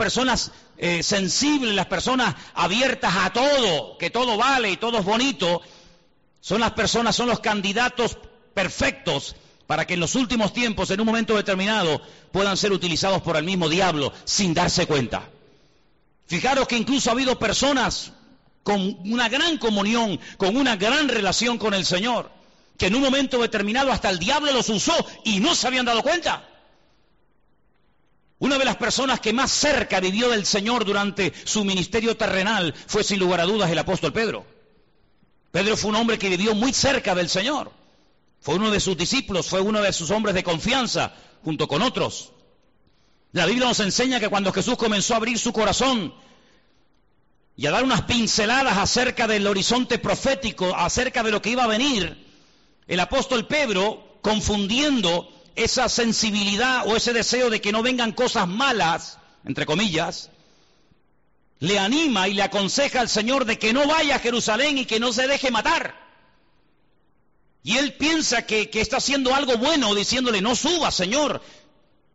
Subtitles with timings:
[0.00, 5.60] personas eh, sensibles, las personas abiertas a todo, que todo vale y todo es bonito,
[6.40, 8.16] son las personas, son los candidatos
[8.54, 12.00] perfectos para que en los últimos tiempos, en un momento determinado,
[12.32, 15.28] puedan ser utilizados por el mismo diablo sin darse cuenta.
[16.26, 18.12] Fijaros que incluso ha habido personas
[18.62, 22.30] con una gran comunión, con una gran relación con el Señor,
[22.78, 24.96] que en un momento determinado hasta el diablo los usó
[25.26, 26.49] y no se habían dado cuenta.
[28.40, 33.04] Una de las personas que más cerca vivió del Señor durante su ministerio terrenal fue
[33.04, 34.46] sin lugar a dudas el apóstol Pedro.
[35.50, 37.70] Pedro fue un hombre que vivió muy cerca del Señor.
[38.40, 41.12] Fue uno de sus discípulos, fue uno de sus hombres de confianza,
[41.44, 42.32] junto con otros.
[43.32, 46.14] La Biblia nos enseña que cuando Jesús comenzó a abrir su corazón
[47.56, 51.68] y a dar unas pinceladas acerca del horizonte profético, acerca de lo que iba a
[51.68, 52.26] venir,
[52.86, 59.18] el apóstol Pedro, confundiendo esa sensibilidad o ese deseo de que no vengan cosas malas,
[59.44, 60.30] entre comillas,
[61.60, 65.00] le anima y le aconseja al Señor de que no vaya a Jerusalén y que
[65.00, 65.94] no se deje matar.
[67.62, 71.42] Y él piensa que, está haciendo algo bueno, diciéndole, no subas, Señor.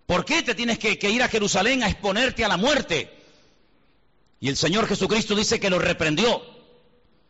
[0.07, 3.11] ¿Por qué te tienes que, que ir a Jerusalén a exponerte a la muerte?
[4.39, 6.41] Y el Señor Jesucristo dice que lo reprendió.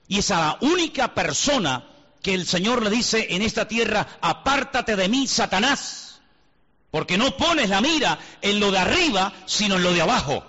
[0.08, 1.95] Y es a la única persona
[2.26, 6.22] que el Señor le dice en esta tierra, apártate de mí, Satanás,
[6.90, 10.44] porque no pones la mira en lo de arriba, sino en lo de abajo.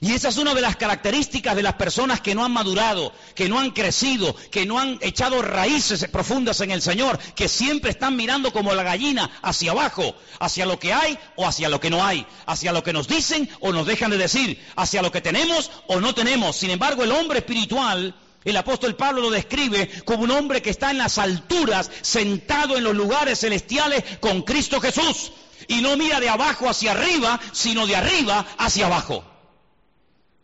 [0.00, 3.48] Y esa es una de las características de las personas que no han madurado, que
[3.48, 8.14] no han crecido, que no han echado raíces profundas en el Señor, que siempre están
[8.14, 12.06] mirando como la gallina hacia abajo, hacia lo que hay o hacia lo que no
[12.06, 15.72] hay, hacia lo que nos dicen o nos dejan de decir, hacia lo que tenemos
[15.88, 16.54] o no tenemos.
[16.54, 20.90] Sin embargo, el hombre espiritual el apóstol Pablo lo describe como un hombre que está
[20.90, 25.32] en las alturas, sentado en los lugares celestiales con Cristo Jesús.
[25.66, 29.24] Y no mira de abajo hacia arriba, sino de arriba hacia abajo.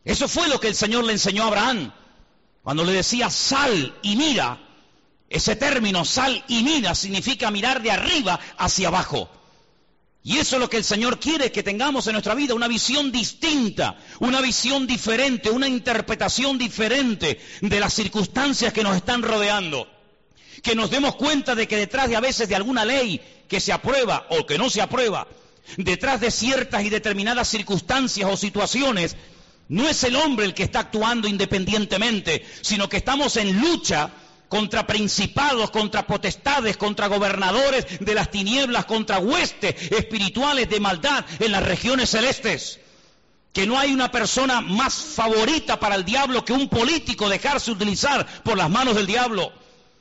[0.05, 1.93] Eso fue lo que el Señor le enseñó a Abraham.
[2.63, 4.59] Cuando le decía sal y mira,
[5.31, 9.31] ese término sal y mira significa mirar de arriba hacia abajo.
[10.27, 13.13] Y eso es lo que el Señor quiere que tengamos en nuestra vida, una visión
[13.13, 19.87] distinta, una visión diferente, una interpretación diferente de las circunstancias que nos están rodeando.
[20.63, 23.71] Que nos demos cuenta de que detrás de a veces de alguna ley que se
[23.71, 25.29] aprueba o que no se aprueba,
[25.77, 29.17] detrás de ciertas y determinadas circunstancias o situaciones,
[29.69, 34.11] no es el hombre el que está actuando independientemente, sino que estamos en lucha
[34.55, 41.51] contra principados, contra potestades, contra gobernadores de las tinieblas, contra huestes espirituales de maldad en
[41.51, 42.79] las regiones celestes.
[43.53, 48.25] Que no hay una persona más favorita para el diablo que un político dejarse utilizar
[48.45, 49.53] por las manos del diablo.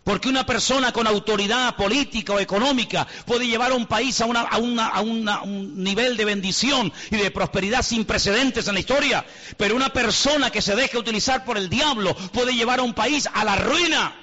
[0.03, 5.02] Porque una persona con autoridad política o económica puede llevar a un país a, a,
[5.02, 9.25] un nivel de bendición y de prosperidad sin precedentes en la historia.
[9.58, 13.28] Pero una persona que se deje utilizar por el diablo puede llevar a un país
[13.34, 14.20] a la ruina.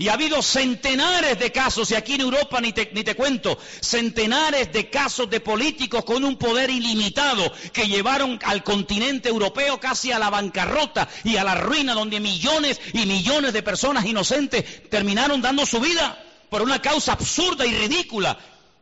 [0.00, 3.58] Y ha habido centenares de casos, y aquí en Europa ni te, ni te, cuento,
[3.82, 10.10] centenares de casos de políticos con un poder ilimitado que llevaron al continente europeo casi
[10.10, 15.42] a la bancarrota y a la ruina, donde millones y millones de personas inocentes terminaron
[15.42, 16.18] dando su vida
[16.48, 18.38] por una causa absurda y ridícula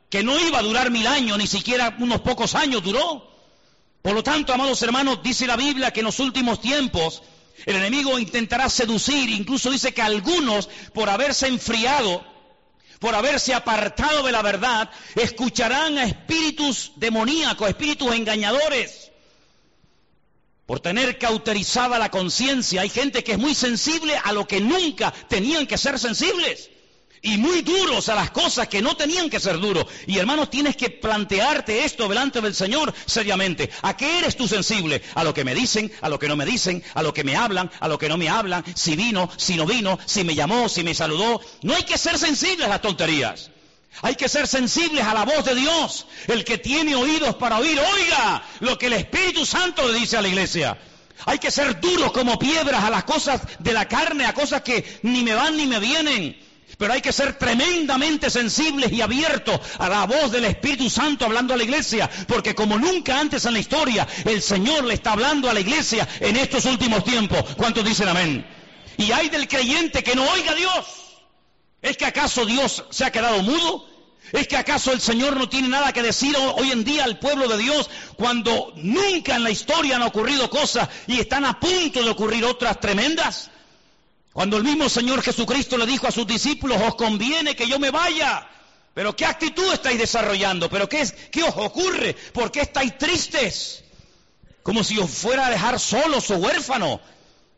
[0.08, 3.28] que no iba a durar mil años, ni siquiera unos pocos años duró.
[4.02, 7.22] Por lo tanto, amados hermanos, dice la Biblia que en los últimos tiempos
[7.66, 12.24] el enemigo intentará seducir, incluso dice que algunos, por haberse enfriado,
[12.98, 19.10] por haberse apartado de la verdad, escucharán a espíritus demoníacos, espíritus engañadores,
[20.66, 22.82] por tener cauterizada la conciencia.
[22.82, 26.70] Hay gente que es muy sensible a lo que nunca tenían que ser sensibles
[27.22, 29.86] y muy duros a las cosas que no tenían que ser duros.
[30.06, 33.70] Y hermanos, tienes que plantearte esto delante del Señor seriamente.
[33.82, 35.02] ¿A qué eres tú sensible?
[35.14, 37.36] A lo que me dicen, a lo que no me dicen, a lo que me
[37.36, 40.68] hablan, a lo que no me hablan, si vino, si no vino, si me llamó,
[40.68, 41.40] si me saludó.
[41.62, 43.50] No hay que ser sensibles a las tonterías.
[44.02, 46.06] Hay que ser sensibles a la voz de Dios.
[46.28, 50.22] El que tiene oídos para oír, oiga lo que el Espíritu Santo le dice a
[50.22, 50.78] la iglesia.
[51.26, 55.00] Hay que ser duros como piedras a las cosas de la carne, a cosas que
[55.02, 56.47] ni me van ni me vienen.
[56.78, 61.52] Pero hay que ser tremendamente sensibles y abiertos a la voz del Espíritu Santo hablando
[61.52, 65.50] a la iglesia, porque como nunca antes en la historia, el Señor le está hablando
[65.50, 67.42] a la iglesia en estos últimos tiempos.
[67.56, 68.46] ¿Cuántos dicen amén?
[68.96, 70.86] Y hay del creyente que no oiga a Dios.
[71.82, 73.84] ¿Es que acaso Dios se ha quedado mudo?
[74.30, 77.48] ¿Es que acaso el Señor no tiene nada que decir hoy en día al pueblo
[77.48, 82.10] de Dios cuando nunca en la historia han ocurrido cosas y están a punto de
[82.10, 83.50] ocurrir otras tremendas?
[84.38, 87.90] Cuando el mismo Señor Jesucristo le dijo a sus discípulos, os conviene que yo me
[87.90, 88.48] vaya.
[88.94, 90.70] Pero ¿qué actitud estáis desarrollando?
[90.70, 92.14] ¿Pero qué, es, qué os ocurre?
[92.32, 93.82] ¿Por qué estáis tristes?
[94.62, 97.00] como si os fuera a dejar solos o huérfanos.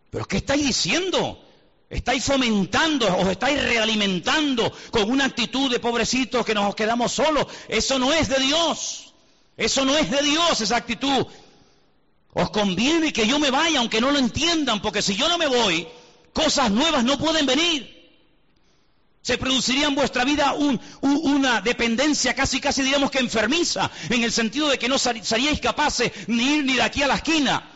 [0.09, 1.45] Pero ¿qué estáis diciendo?
[1.91, 7.47] Estáis fomentando, os estáis realimentando con una actitud de pobrecitos que nos quedamos solos.
[7.69, 9.13] Eso no es de Dios.
[9.55, 11.27] Eso no es de Dios, esa actitud.
[12.33, 15.47] Os conviene que yo me vaya, aunque no lo entiendan, porque si yo no me
[15.47, 15.87] voy,
[16.33, 17.99] cosas nuevas no pueden venir.
[19.23, 20.55] Se produciría en vuestra vida
[21.03, 26.11] una dependencia casi, casi digamos que enfermiza, en el sentido de que no seríais capaces
[26.27, 27.71] ni ir ni de aquí a la esquina.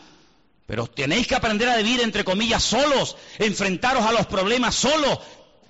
[0.65, 5.19] Pero tenéis que aprender a vivir, entre comillas, solos, enfrentaros a los problemas solos,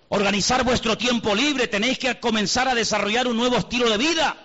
[0.08, 4.38] organizar vuestro tiempo libre, tenéis que comenzar a desarrollar un nuevo estilo de vida.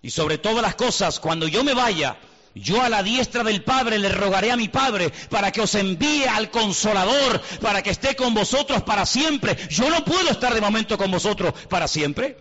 [0.00, 2.16] Y sobre todas las cosas, cuando yo me vaya,
[2.54, 6.24] yo a la diestra del Padre le rogaré a mi Padre para que os envíe
[6.24, 9.56] al Consolador, para que esté con vosotros para siempre.
[9.68, 12.36] Yo no puedo estar de momento con vosotros para siempre.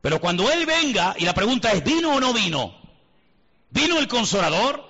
[0.00, 2.74] Pero cuando Él venga, y la pregunta es, ¿vino o no vino?
[3.70, 4.88] ¿Vino el Consolador?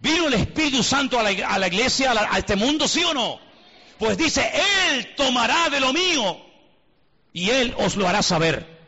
[0.00, 3.40] ¿Vino el Espíritu Santo a la, iglesia, a, a este mundo, sí o no?
[3.98, 4.50] Pues dice,
[4.90, 6.40] Él tomará de lo mío
[7.32, 8.78] y Él os lo hará saber.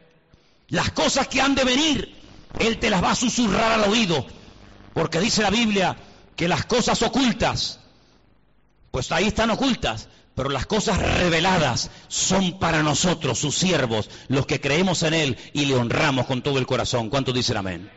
[0.68, 2.14] Las cosas que han de venir,
[2.58, 4.26] Él te las va a susurrar al oído.
[5.00, 5.96] Porque dice la Biblia
[6.36, 7.80] que las cosas ocultas,
[8.90, 14.60] pues ahí están ocultas, pero las cosas reveladas son para nosotros, sus siervos, los que
[14.60, 17.08] creemos en Él y le honramos con todo el corazón.
[17.08, 17.90] ¿Cuántos dicen amén?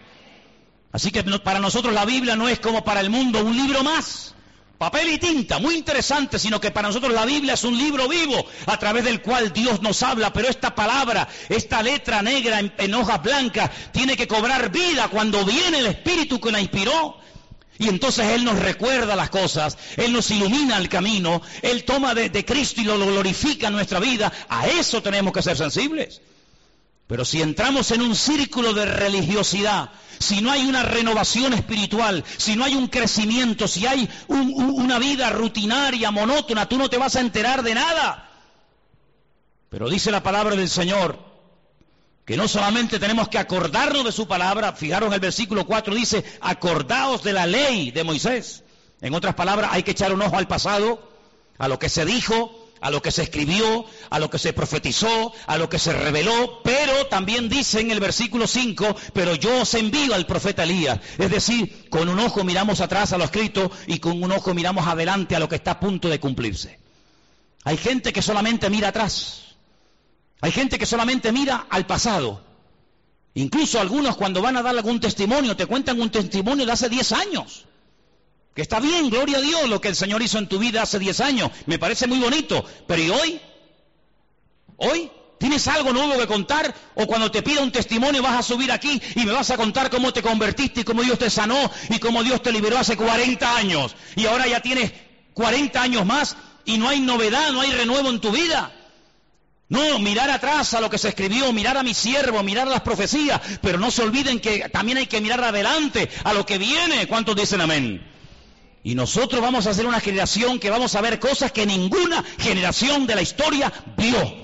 [0.93, 4.33] Así que para nosotros la Biblia no es como para el mundo un libro más,
[4.77, 8.45] papel y tinta, muy interesante, sino que para nosotros la Biblia es un libro vivo
[8.65, 13.21] a través del cual Dios nos habla, pero esta palabra, esta letra negra en, hojas
[13.21, 17.17] blancas, tiene que cobrar vida cuando viene el Espíritu que la inspiró.
[17.79, 22.45] Y entonces Él nos recuerda las cosas, Él nos ilumina el camino, Él toma de,
[22.45, 24.31] Cristo y lo glorifica en nuestra vida.
[24.49, 26.21] A eso tenemos que ser sensibles.
[27.07, 32.55] Pero si entramos en un círculo de religiosidad, si no hay una renovación espiritual, si
[32.55, 37.21] no hay un crecimiento, si hay una vida rutinaria, monótona, tú no te vas a
[37.21, 38.29] enterar de nada.
[39.69, 41.33] Pero dice la palabra del Señor
[42.25, 47.21] que no solamente tenemos que acordarnos de su palabra, fijaros el versículo 4 dice, acordaos
[47.21, 48.63] de la ley de Moisés.
[49.01, 51.11] En otras palabras, hay que echar un ojo al pasado,
[51.57, 55.31] a lo que se dijo, a lo que se escribió, a lo que se profetizó,
[55.47, 59.73] a lo que se reveló, pero también dice en el versículo 5, pero yo os
[59.73, 60.99] envío al profeta Elías.
[61.17, 64.85] Es decir, con un ojo miramos atrás a lo escrito y con un ojo miramos
[64.85, 66.77] adelante a lo que está a punto de cumplirse.
[67.63, 69.55] Hay gente que solamente mira atrás.
[70.41, 72.43] Hay gente que solamente mira al pasado.
[73.33, 77.11] Incluso algunos cuando van a dar algún testimonio te cuentan un testimonio de hace 10
[77.13, 77.63] años.
[78.55, 80.99] Que está bien, gloria a Dios, lo que el Señor hizo en tu vida hace
[80.99, 81.51] 10 años.
[81.65, 82.63] Me parece muy bonito.
[82.87, 83.41] Pero ¿y hoy?
[84.77, 85.11] ¿Hoy?
[85.39, 86.73] ¿Tienes algo nuevo que contar?
[86.95, 89.89] ¿O cuando te pida un testimonio vas a subir aquí y me vas a contar
[89.89, 93.57] cómo te convertiste y cómo Dios te sanó y cómo Dios te liberó hace 40
[93.57, 93.95] años?
[94.15, 94.93] Y ahora ya tienes
[95.33, 98.71] 40 años más y no hay novedad, no hay renuevo en tu vida.
[99.67, 103.41] No, mirar atrás a lo que se escribió, mirar a mi siervo, mirar las profecías,
[103.61, 107.07] pero no se olviden que también hay que mirar adelante a lo que viene.
[107.07, 108.12] ¿Cuántos dicen amén?
[108.83, 113.07] Y nosotros vamos a ser una generación que vamos a ver cosas que ninguna generación
[113.07, 114.43] de la historia vio.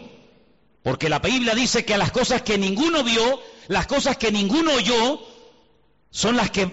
[0.81, 5.19] Porque la Biblia dice que las cosas que ninguno vio, las cosas que ninguno oyó,
[6.09, 6.71] son las que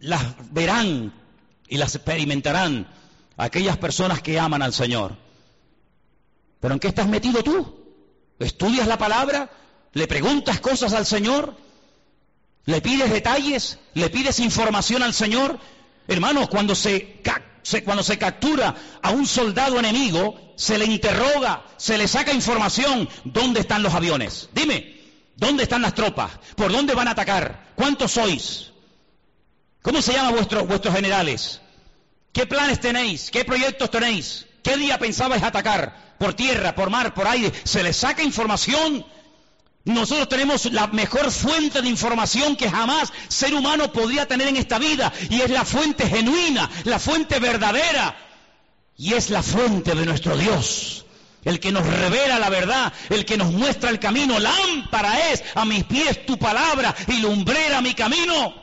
[0.00, 1.12] las verán
[1.68, 2.88] y las experimentarán
[3.36, 5.16] aquellas personas que aman al Señor.
[6.60, 7.76] ¿Pero en qué estás metido tú?
[8.38, 9.50] ¿Estudias la palabra?
[9.92, 11.54] ¿Le preguntas cosas al Señor?
[12.64, 13.78] ¿Le pides detalles?
[13.92, 15.58] ¿Le pides información al Señor?
[16.08, 17.22] Hermanos, cuando se,
[17.84, 23.08] cuando se captura a un soldado enemigo, se le interroga, se le saca información.
[23.24, 24.48] ¿Dónde están los aviones?
[24.52, 25.00] Dime,
[25.36, 26.32] ¿dónde están las tropas?
[26.56, 27.72] ¿Por dónde van a atacar?
[27.74, 28.72] ¿Cuántos sois?
[29.82, 31.60] ¿Cómo se llaman vuestros, vuestros generales?
[32.32, 33.30] ¿Qué planes tenéis?
[33.30, 34.46] ¿Qué proyectos tenéis?
[34.62, 36.14] ¿Qué día pensabais atacar?
[36.18, 37.52] ¿Por tierra, por mar, por aire?
[37.64, 39.04] Se le saca información
[39.84, 44.78] nosotros tenemos la mejor fuente de información que jamás ser humano podría tener en esta
[44.78, 48.16] vida y es la fuente genuina, la fuente verdadera
[48.96, 51.04] y es la fuente de nuestro Dios.
[51.44, 55.64] El que nos revela la verdad, el que nos muestra el camino, lámpara es a
[55.64, 58.54] mis pies tu palabra y lumbrera mi camino.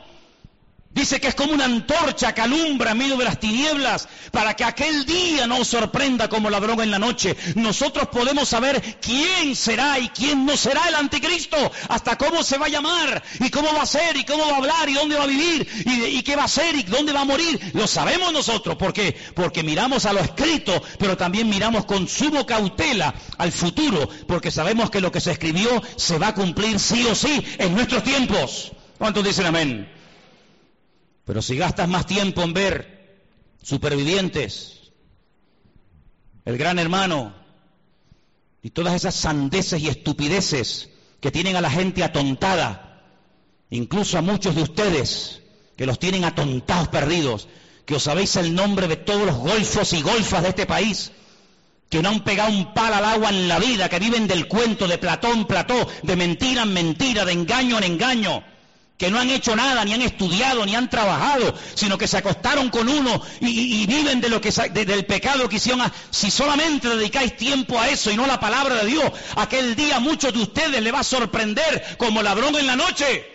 [0.92, 4.64] Dice que es como una antorcha que alumbra en medio de las tinieblas para que
[4.64, 7.36] aquel día no sorprenda como ladrón en la noche.
[7.54, 11.56] Nosotros podemos saber quién será y quién no será el anticristo,
[11.88, 14.56] hasta cómo se va a llamar y cómo va a ser y cómo va a
[14.56, 17.24] hablar y dónde va a vivir y, qué va a ser y dónde va a
[17.24, 17.70] morir.
[17.72, 18.74] Lo sabemos nosotros.
[18.74, 19.16] ¿Por qué?
[19.34, 24.90] Porque miramos a lo escrito, pero también miramos con sumo cautela al futuro, porque sabemos
[24.90, 28.72] que lo que se escribió se va a cumplir sí o sí en nuestros tiempos.
[28.98, 29.99] ¿Cuántos dicen amén?
[31.30, 33.20] Pero si gastas más tiempo en ver
[33.62, 34.90] supervivientes,
[36.44, 37.32] el gran hermano
[38.64, 43.04] y todas esas sandeces y estupideces que tienen a la gente atontada,
[43.70, 45.40] incluso a muchos de ustedes
[45.76, 47.46] que los tienen atontados perdidos,
[47.86, 51.12] que os sabéis el nombre de todos los golfos y golfas de este país,
[51.88, 54.88] que no han pegado un palo al agua en la vida, que viven del cuento
[54.88, 58.42] de Platón, Plató, de mentira en mentira, de engaño en engaño,
[59.00, 62.68] que no han hecho nada, ni han estudiado, ni han trabajado, sino que se acostaron
[62.68, 65.90] con uno y, viven de lo que del pecado que hicieron.
[66.10, 70.00] si solamente dedicáis tiempo a eso y no a la palabra de Dios, aquel día
[70.00, 73.26] muchos de ustedes le va a sorprender como ladrón en la noche.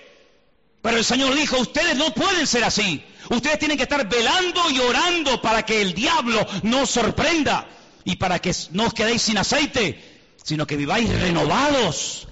[0.83, 3.03] Pero el Señor dijo, ustedes no pueden ser así.
[3.29, 7.67] Ustedes tienen que estar velando y orando para que el diablo no os sorprenda
[8.03, 9.99] y para que no os quedéis sin aceite,
[10.43, 12.27] sino que viváis renovados.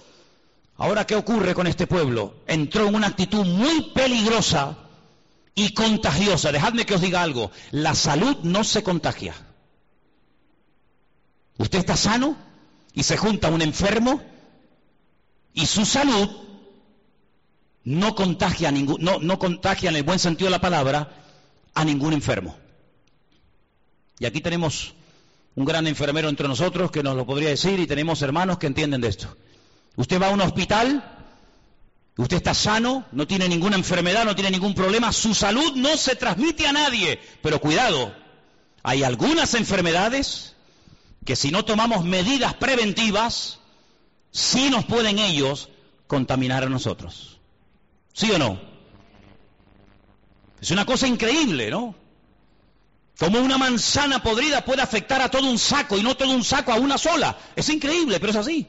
[0.78, 2.36] Ahora, ¿qué ocurre con este pueblo?
[2.48, 4.78] Entró en una actitud muy peligrosa
[5.56, 6.52] y contagiosa.
[6.52, 7.52] Dejadme que os diga algo.
[7.72, 9.36] La salud no se contagia.
[11.58, 12.36] Usted está sano
[12.94, 14.22] y se junta un enfermo
[15.54, 16.30] y su salud
[17.84, 21.24] no contagia, ningún, no, no contagia en el buen sentido de la palabra
[21.74, 22.56] a ningún enfermo.
[24.20, 24.96] Y aquí tenemos
[25.56, 29.02] un gran enfermero entre nosotros que nos lo podría decir y tenemos hermanos que entienden
[29.02, 29.36] de esto.
[29.96, 31.04] Usted va a un hospital,
[32.18, 36.16] usted está sano, no tiene ninguna enfermedad, no tiene ningún problema, su salud no se
[36.16, 38.16] transmite a nadie, pero cuidado,
[38.82, 40.56] hay algunas enfermedades
[41.26, 43.60] que si no tomamos medidas preventivas,
[44.32, 45.70] sí nos pueden ellos
[46.08, 47.40] contaminar a nosotros.
[48.14, 48.60] ¿Sí o no?
[50.62, 51.96] Es una cosa increíble, ¿no?
[53.20, 56.72] Como una manzana podrida puede afectar a todo un saco y no todo un saco
[56.72, 57.38] a una sola.
[57.56, 58.68] Es increíble, pero es así.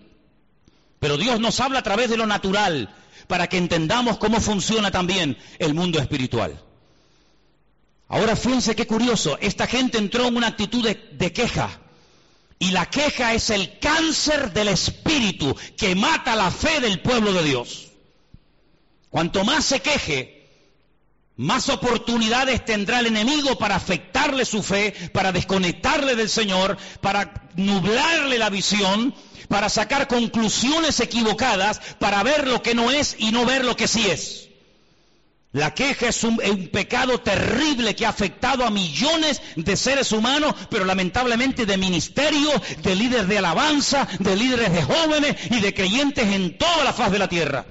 [1.04, 2.88] Pero Dios nos habla a través de lo natural
[3.26, 6.58] para que entendamos cómo funciona también el mundo espiritual.
[8.08, 11.78] Ahora fíjense qué curioso, esta gente entró en una actitud de, de queja.
[12.58, 17.42] Y la queja es el cáncer del espíritu que mata la fe del pueblo de
[17.42, 17.92] Dios.
[19.10, 20.48] Cuanto más se queje,
[21.36, 28.38] más oportunidades tendrá el enemigo para afectarle su fe, para desconectarle del Señor, para nublarle
[28.38, 29.14] la visión,
[29.54, 33.86] para sacar conclusiones equivocadas, para ver lo que no es y no ver lo que
[33.86, 34.48] sí es.
[35.52, 36.38] La queja es un,
[36.72, 42.96] pecado terrible que ha afectado a millones de seres humanos, pero lamentablemente de ministerios, de
[42.96, 47.20] líderes de alabanza, de líderes de jóvenes y de creyentes en toda la faz de
[47.20, 47.64] la tierra.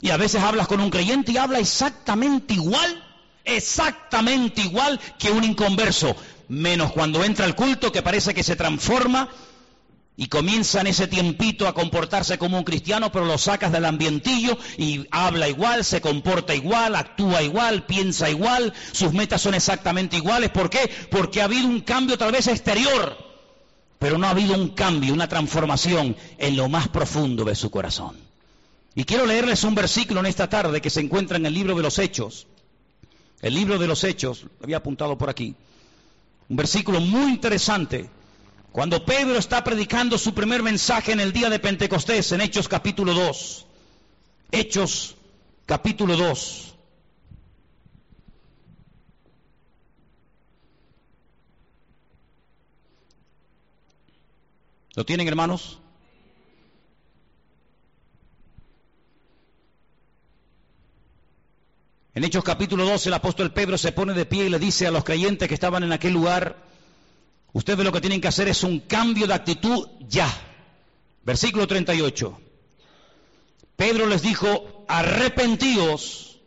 [0.00, 3.04] Y a veces hablas con un creyente y habla exactamente igual,
[3.44, 6.16] exactamente igual que un inconverso,
[6.48, 9.28] menos cuando entra al culto que parece que se transforma
[10.20, 14.58] y comienza en ese tiempito a comportarse como un cristiano, pero lo sacas del ambientillo
[14.76, 20.50] y habla igual, se comporta igual, actúa igual, piensa igual, sus metas son exactamente iguales.
[20.50, 20.90] ¿Por qué?
[21.08, 23.16] Porque ha habido un cambio tal vez exterior,
[24.00, 28.16] pero no ha habido un cambio, una transformación en lo más profundo de su corazón.
[28.96, 31.82] Y quiero leerles un versículo en esta tarde que se encuentra en el libro de
[31.84, 32.48] los Hechos.
[33.40, 35.54] El libro de los Hechos, lo había apuntado por aquí.
[36.48, 38.10] Un versículo muy interesante.
[38.78, 43.12] Cuando Pedro está predicando su primer mensaje en el día de Pentecostés, en Hechos capítulo
[43.12, 43.66] 2.
[44.52, 45.16] Hechos
[45.66, 46.76] capítulo 2.
[54.94, 55.80] ¿Lo tienen hermanos?
[62.14, 64.92] En Hechos capítulo 12 el apóstol Pedro se pone de pie y le dice a
[64.92, 66.68] los creyentes que estaban en aquel lugar,
[67.58, 70.28] ustedes lo que tienen que hacer es un cambio de actitud ya.
[71.24, 72.40] Versículo 38.
[73.76, 76.40] Pedro les dijo, arrepentíos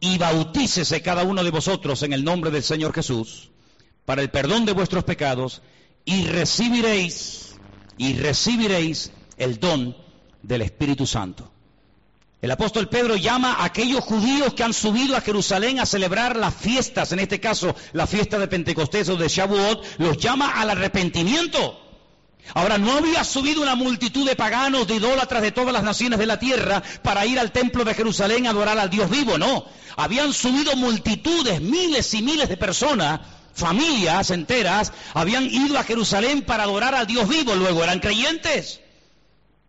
[0.00, 3.50] y bautícese cada uno de vosotros en el nombre del Señor Jesús
[4.04, 5.62] para el perdón de vuestros pecados
[6.04, 7.56] y recibiréis
[7.96, 9.96] y recibiréis el don
[10.42, 11.53] del Espíritu Santo.
[12.44, 16.54] El apóstol Pedro llama a aquellos judíos que han subido a Jerusalén a celebrar las
[16.54, 21.80] fiestas, en este caso la fiesta de Pentecostés o de Shavuot, los llama al arrepentimiento.
[22.52, 26.26] Ahora, no había subido una multitud de paganos, de idólatras de todas las naciones de
[26.26, 29.64] la tierra para ir al templo de Jerusalén a adorar al Dios vivo, no.
[29.96, 33.20] Habían subido multitudes, miles y miles de personas,
[33.54, 38.80] familias enteras, habían ido a Jerusalén para adorar al Dios vivo, luego eran creyentes.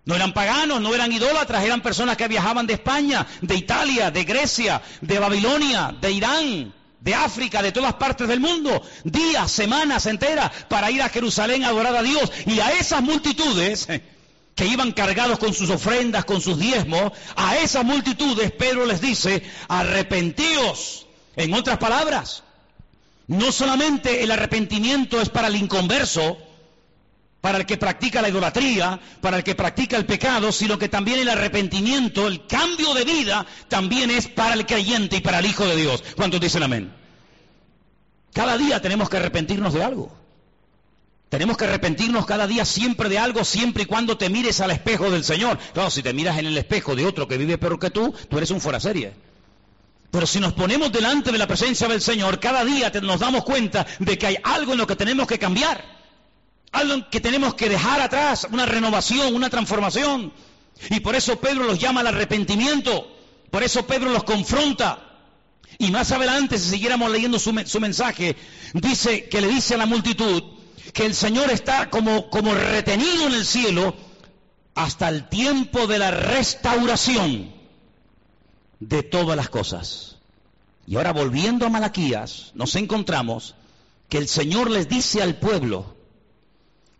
[0.05, 4.23] No eran paganos, no eran idólatras, eran personas que viajaban de España, de Italia, de
[4.23, 10.51] Grecia, de Babilonia, de Irán, de África, de todas partes del mundo, días, semanas enteras
[10.69, 12.31] para ir a Jerusalén a adorar a Dios.
[12.45, 13.87] Y a esas multitudes
[14.55, 19.43] que iban cargados con sus ofrendas, con sus diezmos, a esas multitudes Pedro les dice,
[19.67, 22.43] arrepentíos En otras palabras,
[23.27, 26.37] no solamente el arrepentimiento es para el inconverso,
[27.45, 31.19] para el que practica la idolatría, para el que practica el pecado, sino que también
[31.19, 35.63] el arrepentimiento, el cambio de vida, también es para el creyente y para el Hijo
[35.67, 36.03] de Dios.
[36.15, 36.91] ¿Cuántos dicen amén?
[38.33, 40.11] Cada día tenemos que arrepentirnos de algo.
[41.29, 45.11] Tenemos que arrepentirnos cada día siempre de algo, siempre y cuando te mires al espejo
[45.11, 45.59] del Señor.
[45.71, 48.39] Claro, si te miras en el espejo de otro que vive peor que tú, tú
[48.39, 49.13] eres un fuera serie.
[50.09, 53.85] Pero si nos ponemos delante de la presencia del Señor, cada día nos damos cuenta
[53.99, 55.94] de que hay algo en lo que tenemos que cambiar.
[56.75, 60.33] Algo que tenemos que dejar atrás, una renovación, una transformación.
[60.89, 63.07] Y por eso Pedro los llama al arrepentimiento.
[63.49, 64.99] Por eso Pedro los confronta.
[65.77, 68.35] Y más adelante, si siguiéramos leyendo su, mensaje,
[68.73, 70.43] dice que le dice a la multitud,
[70.91, 73.95] que el Señor está como, como retenido en el cielo
[74.73, 77.53] hasta el tiempo de la restauración
[78.81, 80.17] de todas las cosas.
[80.87, 83.55] Y ahora volviendo a Malaquías, nos encontramos
[84.09, 85.95] que el Señor les dice al pueblo,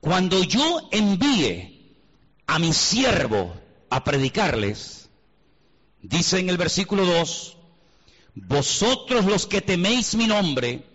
[0.05, 1.97] cuando yo envíe
[2.45, 3.55] a mi siervo
[3.89, 5.09] a predicarles,
[6.00, 7.57] dice en el versículo 2,
[8.35, 10.85] vosotros los que teméis mi nombre,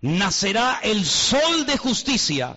[0.00, 2.56] nacerá el sol de justicia,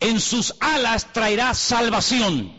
[0.00, 2.56] en sus alas traerá salvación.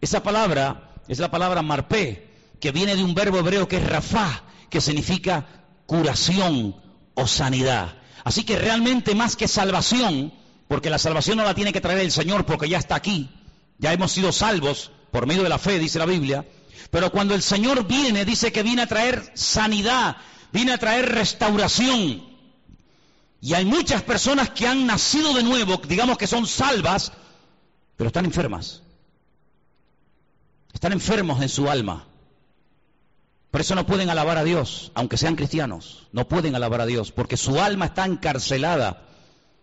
[0.00, 4.44] Esa palabra es la palabra marpé, que viene de un verbo hebreo que es rafá,
[4.70, 6.76] que significa curación
[7.14, 7.96] o sanidad.
[8.22, 10.32] Así que realmente más que salvación,
[10.68, 13.30] porque la salvación no la tiene que traer el Señor porque ya está aquí,
[13.78, 16.46] ya hemos sido salvos por medio de la fe, dice la Biblia,
[16.90, 20.18] pero cuando el Señor viene, dice que viene a traer sanidad,
[20.52, 22.28] viene a traer restauración.
[23.40, 27.12] Y hay muchas personas que han nacido de nuevo, digamos que son salvas,
[27.96, 28.82] pero están enfermas.
[30.72, 32.06] Están enfermos en su alma.
[33.50, 36.06] Por eso no pueden alabar a Dios, aunque sean cristianos.
[36.12, 39.07] No pueden alabar a Dios, porque su alma está encarcelada.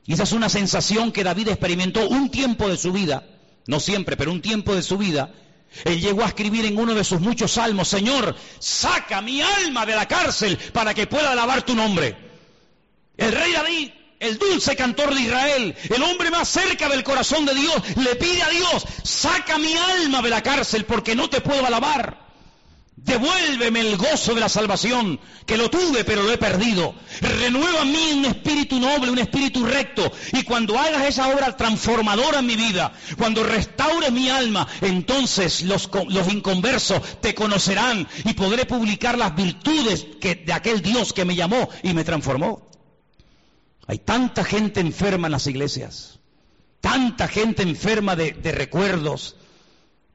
[0.05, 3.23] Y esa es una sensación que David experimentó un tiempo de su vida,
[3.65, 5.33] no siempre, pero un tiempo de su vida.
[5.83, 9.95] Él llegó a escribir en uno de sus muchos salmos, Señor, saca mi alma de
[9.95, 12.15] la cárcel para que pueda alabar tu nombre.
[13.17, 13.89] El rey David,
[14.19, 18.43] el dulce cantor de Israel, el hombre más cerca del corazón de Dios, le pide
[18.43, 22.24] a Dios, saca mi alma de la cárcel porque no te puedo alabar.
[23.05, 26.95] Devuélveme el gozo de la salvación, que lo tuve pero lo he perdido.
[27.21, 30.11] Renueva en mí un espíritu noble, un espíritu recto.
[30.33, 35.87] Y cuando hagas esa obra transformadora en mi vida, cuando restaures mi alma, entonces los,
[36.33, 41.93] inconversos te conocerán y podré publicar las virtudes de aquel Dios que me llamó y
[41.93, 42.67] me transformó.
[43.85, 46.19] Hay tanta gente enferma en las iglesias,
[46.81, 49.35] tanta gente enferma de, recuerdos,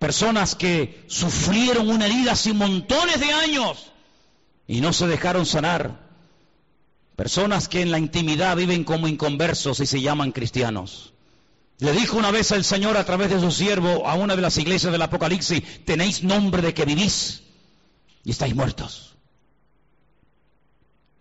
[0.00, 3.92] personas que sufrieron una herida hace montones de años
[4.66, 6.00] y no se dejaron sanar,
[7.16, 11.12] personas que en la intimidad viven como inconversos y se llaman cristianos.
[11.78, 14.56] Le dijo una vez el Señor a través de su siervo a una de las
[14.56, 17.42] iglesias del Apocalipsis, tenéis nombre de que vivís
[18.24, 19.16] y estáis muertos.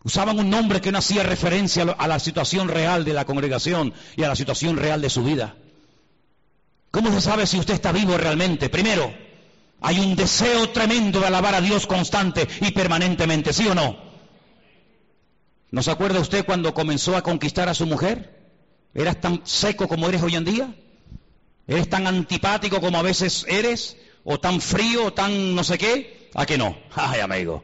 [0.03, 4.23] Usaban un nombre que no hacía referencia a la situación real de la congregación y
[4.23, 5.57] a la situación real de su vida.
[6.91, 8.69] ¿Cómo se sabe si usted está vivo realmente?
[8.69, 9.13] Primero,
[9.81, 13.97] hay un deseo tremendo de alabar a Dios constante y permanentemente, ¿sí o no?
[15.71, 18.39] ¿No se acuerda usted cuando comenzó a conquistar a su mujer?
[18.93, 20.75] ¿Eras tan seco como eres hoy en día?
[21.67, 23.95] ¿Eres tan antipático como a veces eres?
[24.23, 26.29] ¿O tan frío o tan no sé qué?
[26.33, 26.75] ¿A que no?
[26.95, 27.63] Ay, amigo.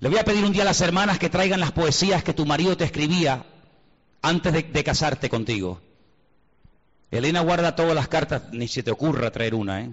[0.00, 2.46] Le voy a pedir un día a las hermanas que traigan las poesías que tu
[2.46, 3.46] marido te escribía
[4.22, 5.80] antes de, casarte contigo.
[7.10, 9.90] Elena guarda todas las cartas, ni se te ocurra traer una, ¿eh?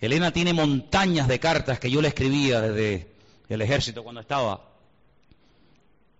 [0.00, 3.12] Elena tiene montañas de cartas que yo le escribía desde
[3.48, 4.72] el ejército cuando estaba.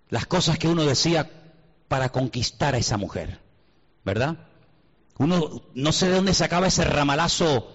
[0.08, 1.28] Las cosas que uno decía
[1.88, 3.38] para conquistar a esa mujer,
[4.04, 4.36] ¿verdad?
[5.18, 7.72] Uno no sé de dónde sacaba ese ramalazo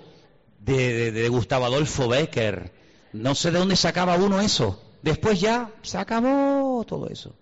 [0.60, 2.74] de, de Gustavo Adolfo Becker,
[3.14, 4.82] no sé de dónde sacaba uno eso.
[5.02, 7.36] Después ya se acabó todo eso.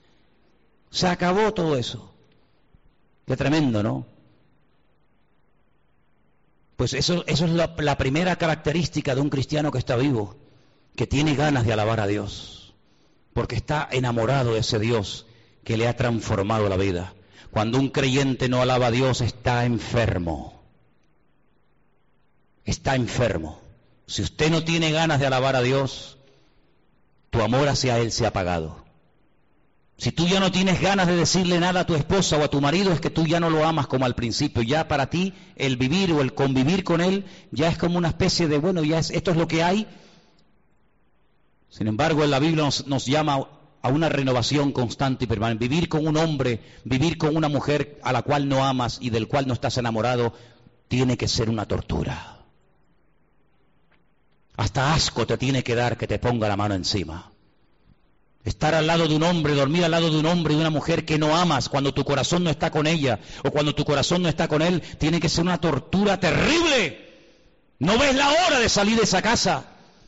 [0.90, 2.09] Se acabó todo eso.
[3.30, 4.08] Qué tremendo, ¿no?
[6.78, 10.36] Pues eso, eso es la, la primera característica de un cristiano que está vivo,
[10.96, 12.74] que tiene ganas de alabar a Dios,
[13.34, 15.28] porque está enamorado de ese Dios
[15.64, 17.14] que le ha transformado la vida.
[17.52, 20.64] Cuando un creyente no alaba a Dios está enfermo.
[22.66, 23.62] Está enfermo.
[24.08, 26.18] Si usted no tiene ganas de alabar a Dios,
[27.30, 28.89] tu amor hacia Él se ha apagado.
[30.00, 32.62] Si tú ya no tienes ganas de decirle nada a tu esposa o a tu
[32.62, 34.62] marido, es que tú ya no lo amas como al principio.
[34.62, 38.48] Ya para ti el vivir o el convivir con Él ya es como una especie
[38.48, 39.88] de, bueno, ya es, esto es lo que hay.
[41.68, 43.46] Sin embargo, en la Biblia nos, nos llama
[43.82, 45.68] a una renovación constante y permanente.
[45.68, 49.28] Vivir con un hombre, vivir con una mujer a la cual no amas y del
[49.28, 50.34] cual no estás enamorado,
[50.88, 52.38] tiene que ser una tortura.
[54.56, 57.34] Hasta asco te tiene que dar que te ponga la mano encima.
[58.46, 60.70] Estar al lado de un hombre, dormir al lado de un hombre y de una
[60.70, 64.22] mujer que no amas cuando tu corazón no está con ella o cuando tu corazón
[64.24, 67.08] no está con él, tiene que ser una tortura terrible.
[67.80, 69.66] No ves la hora de salir de esa casa.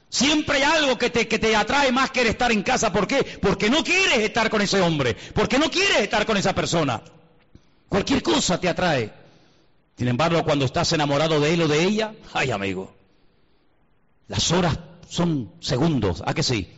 [0.10, 2.92] Siempre hay algo que te, que te atrae más que estar en casa.
[2.92, 3.24] ¿Por qué?
[3.42, 5.16] Porque no quieres estar con ese hombre.
[5.34, 7.02] Porque no quieres estar con esa persona.
[7.88, 9.14] Cualquier cosa te atrae.
[9.98, 12.94] Sin embargo, cuando estás enamorado de él o de ella, ay amigo,
[14.28, 16.72] las horas son segundos, ¿a que sí?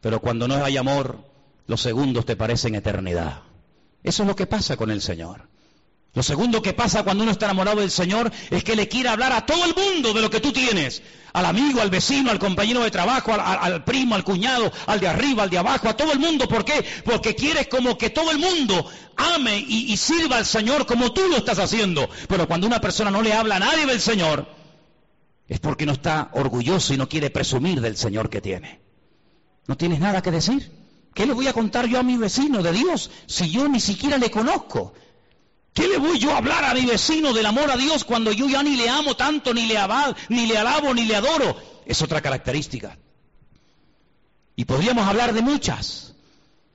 [0.00, 1.18] Pero cuando no hay amor,
[1.66, 3.42] los segundos te parecen eternidad.
[4.02, 5.48] Eso es lo que pasa con el Señor.
[6.12, 9.32] Lo segundo que pasa cuando uno está enamorado del Señor es que le quiere hablar
[9.32, 11.02] a todo el mundo de lo que tú tienes.
[11.32, 15.44] Al amigo, al vecino, al compañero de trabajo, al, primo, al cuñado, al de arriba,
[15.44, 16.48] al de abajo, a todo el mundo.
[16.48, 16.84] ¿Por qué?
[17.04, 21.28] Porque quieres como que todo el mundo ame y, y sirva al Señor como tú
[21.28, 22.10] lo estás haciendo.
[22.26, 24.48] Pero cuando una persona no le habla a nadie del Señor,
[25.46, 28.89] es porque no está orgulloso y no quiere presumir del Señor que tiene.
[29.70, 30.68] No tienes nada que decir.
[31.14, 34.18] ¿Qué le voy a contar yo a mi vecino de Dios si yo ni siquiera
[34.18, 34.94] le conozco?
[35.72, 38.48] ¿Qué le voy yo a hablar a mi vecino del amor a Dios cuando yo
[38.48, 39.78] ya ni le amo tanto, ni le,
[40.28, 41.56] ni le alabo, ni le adoro?
[41.86, 42.98] Es otra característica.
[44.56, 46.16] Y podríamos hablar de muchas.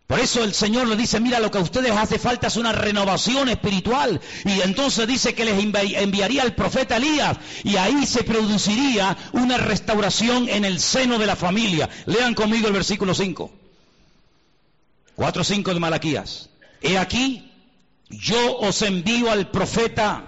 [0.07, 2.71] Por eso el Señor le dice, mira, lo que a ustedes hace falta es una
[2.71, 4.21] renovación espiritual.
[4.43, 7.37] Y entonces dice que les enviaría el profeta Elías.
[7.63, 11.89] Y ahí se produciría una restauración en el seno de la familia.
[12.05, 13.51] Lean conmigo el versículo 5.
[15.17, 16.49] 4.5 de Malaquías.
[16.81, 17.51] He aquí,
[18.09, 20.27] yo os envío al profeta,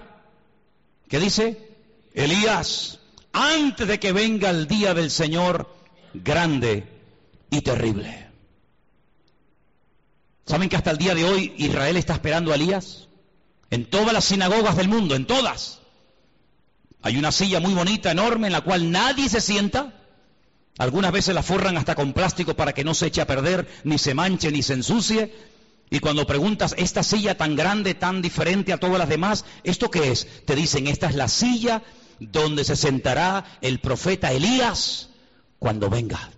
[1.07, 1.75] ¿qué dice?
[2.15, 2.99] Elías,
[3.31, 5.71] antes de que venga el día del Señor
[6.15, 6.87] grande
[7.51, 8.26] y terrible.
[10.47, 13.09] ¿Saben que hasta el día de hoy Israel está esperando a Elías?
[13.69, 15.79] En todas las sinagogas del mundo, en todas.
[17.01, 19.93] Hay una silla muy bonita, enorme, en la cual nadie se sienta.
[20.77, 23.97] Algunas veces la forran hasta con plástico para que no se eche a perder, ni
[23.97, 25.35] se manche, ni se ensucie.
[25.89, 30.11] Y cuando preguntas, esta silla tan grande, tan diferente a todas las demás, ¿esto qué
[30.11, 30.45] es?
[30.45, 31.83] Te dicen, esta es la silla
[32.19, 35.09] donde se sentará el profeta Elías
[35.59, 36.31] cuando venga.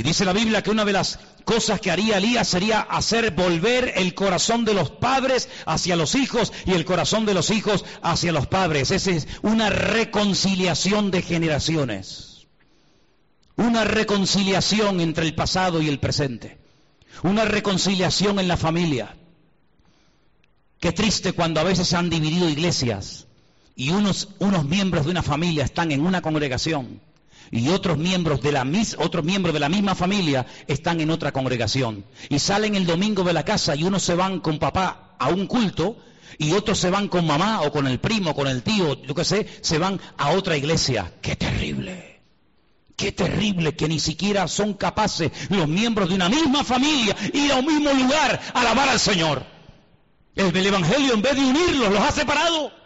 [0.00, 3.92] Y dice la Biblia que una de las cosas que haría Elías sería hacer volver
[3.96, 8.32] el corazón de los padres hacia los hijos y el corazón de los hijos hacia
[8.32, 8.92] los padres.
[8.92, 12.46] Esa es una reconciliación de generaciones.
[13.56, 16.58] Una reconciliación entre el pasado y el presente
[17.22, 19.14] una reconciliación en la familia.
[20.78, 23.26] Qué triste cuando a veces se han dividido iglesias
[23.76, 27.02] y unos, unos miembros de una familia están en una congregación
[27.50, 28.66] y otros miembros, de la,
[28.98, 32.04] otros miembros de la misma familia están en otra congregación.
[32.28, 35.46] Y salen el domingo de la casa y unos se van con papá a un
[35.46, 35.96] culto
[36.38, 39.24] y otros se van con mamá o con el primo, con el tío, yo qué
[39.24, 41.12] sé, se van a otra iglesia.
[41.20, 42.10] ¡Qué terrible!
[42.96, 47.56] Qué terrible que ni siquiera son capaces los miembros de una misma familia ir a
[47.56, 49.42] un mismo lugar a alabar al Señor.
[50.34, 52.79] El, Evangelio en vez de unirlos los ha separado.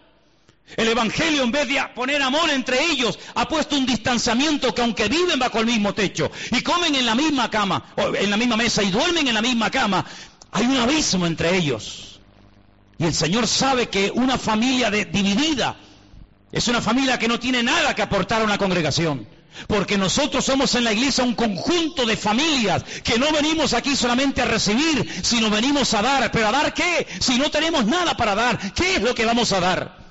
[0.76, 5.08] El Evangelio en vez de poner amor entre ellos ha puesto un distanciamiento que aunque
[5.08, 8.56] viven bajo el mismo techo y comen en la misma cama, o en la misma
[8.56, 10.04] mesa y duermen en la misma cama,
[10.50, 12.20] hay un abismo entre ellos.
[12.98, 15.76] Y el Señor sabe que una familia dividida
[16.50, 19.26] es una familia que no tiene nada que aportar a una congregación.
[19.68, 24.42] Porque nosotros somos en la iglesia un conjunto de familias que no venimos aquí solamente
[24.42, 26.32] a recibir, sino venimos a dar.
[26.32, 27.06] ¿Pero a dar qué?
[27.20, 30.03] Si no tenemos nada para dar, ¿qué es lo que vamos a dar?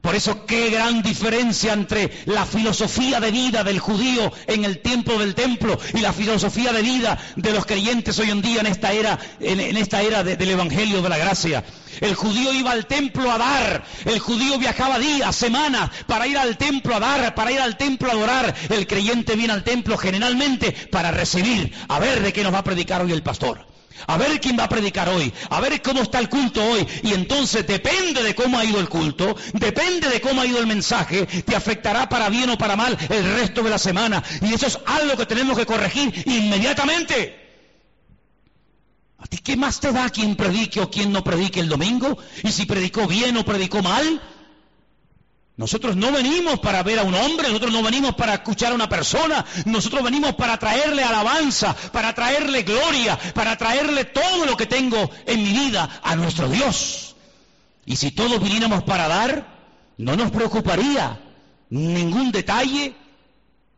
[0.00, 5.18] Por eso qué gran diferencia entre la filosofía de vida del judío en el tiempo
[5.18, 8.92] del templo y la filosofía de vida de los creyentes hoy en día en esta
[8.92, 11.64] era, en, esta era del Evangelio de la Gracia.
[12.00, 16.56] El judío iba al templo a dar, el judío viajaba días, semanas para ir al
[16.56, 18.54] templo a dar, para ir al templo a adorar.
[18.68, 22.64] El creyente viene al templo generalmente para recibir, a ver de qué nos va a
[22.64, 23.75] predicar hoy el pastor
[24.06, 26.86] a ver quién va a predicar hoy, a ver cómo está el culto hoy.
[27.02, 30.66] Y entonces depende de cómo ha ido el culto, depende de cómo ha ido el
[30.66, 34.22] mensaje, te afectará para bien o para mal el resto de la semana.
[34.42, 37.46] Y eso es algo que tenemos que corregir inmediatamente.
[39.18, 42.18] ¿A ti qué más te da quien predique o quien no predique el domingo?
[42.44, 44.20] ¿Y si predicó bien o predicó mal?
[45.56, 48.90] Nosotros no venimos para ver a un hombre, nosotros no venimos para escuchar a una
[48.90, 55.10] persona, nosotros venimos para traerle alabanza, para traerle gloria, para traerle todo lo que tengo
[55.24, 57.16] en mi vida a nuestro Dios.
[57.86, 59.46] Y si todos viniéramos para dar,
[59.96, 61.20] no nos preocuparía
[61.70, 62.94] ningún detalle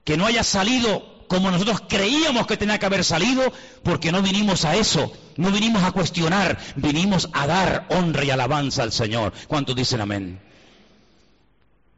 [0.02, 3.52] que no haya salido como nosotros creíamos que tenía que haber salido,
[3.84, 8.82] porque no vinimos a eso, no vinimos a cuestionar, vinimos a dar honra y alabanza
[8.82, 9.32] al Señor.
[9.46, 10.47] ¿Cuántos dicen amén?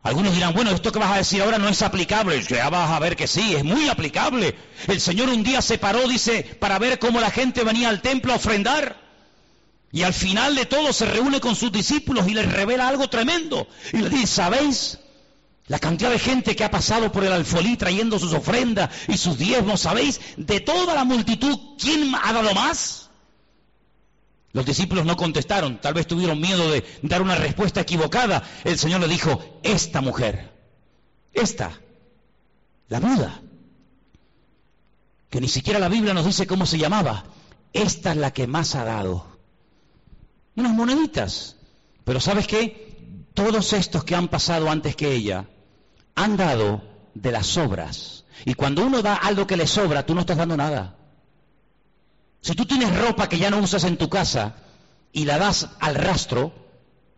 [0.03, 2.43] Algunos dirán, bueno, esto que vas a decir ahora no es aplicable.
[2.43, 4.57] Ya vas a ver que sí, es muy aplicable.
[4.87, 8.33] El Señor un día se paró, dice, para ver cómo la gente venía al templo
[8.33, 8.97] a ofrendar.
[9.93, 13.69] Y al final de todo se reúne con sus discípulos y les revela algo tremendo.
[13.93, 14.99] Y les dice, ¿sabéis?
[15.67, 19.37] La cantidad de gente que ha pasado por el alfolí trayendo sus ofrendas y sus
[19.37, 20.21] diezmos, ¿sabéis?
[20.37, 23.10] De toda la multitud, ¿quién ha dado más?
[24.53, 28.43] Los discípulos no contestaron, tal vez tuvieron miedo de dar una respuesta equivocada.
[28.65, 30.53] El Señor le dijo, esta mujer,
[31.33, 31.81] esta,
[32.89, 33.41] la viuda,
[35.29, 37.25] que ni siquiera la Biblia nos dice cómo se llamaba,
[37.73, 39.27] esta es la que más ha dado.
[40.57, 41.57] Unas moneditas.
[42.05, 43.29] Pero ¿sabes qué?
[43.35, 45.49] Todos estos que han pasado antes que ella
[46.17, 46.83] han dado
[47.15, 48.25] de las sobras.
[48.45, 50.97] Y cuando uno da algo que le sobra, tú no estás dando nada.
[52.41, 54.57] Si tú tienes ropa que ya no usas en tu casa
[55.13, 56.53] y la das al rastro,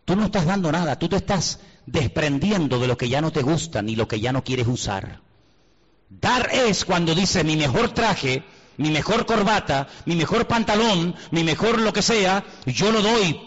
[0.05, 3.41] tú no estás dando nada, tú te estás desprendiendo de lo que ya no te
[3.41, 5.21] gusta ni lo que ya no quieres usar.
[6.09, 8.43] Dar es cuando dice mi mejor traje,
[8.77, 13.39] mi mejor corbata, mi mejor pantalón, mi mejor lo que sea, yo lo doy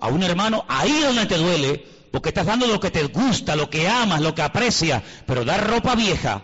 [0.00, 3.70] a un hermano ahí donde te duele, porque estás dando lo que te gusta, lo
[3.70, 6.42] que amas, lo que aprecias, pero dar ropa vieja,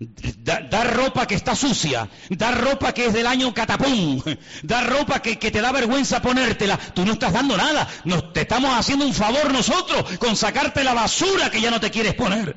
[0.00, 4.22] dar ropa que está sucia, dar ropa que es del año catapum,
[4.62, 8.70] dar ropa que, te da vergüenza ponértela, tú no estás dando nada, nos, te estamos
[8.78, 12.56] haciendo un favor nosotros con sacarte la basura que ya no te quieres poner.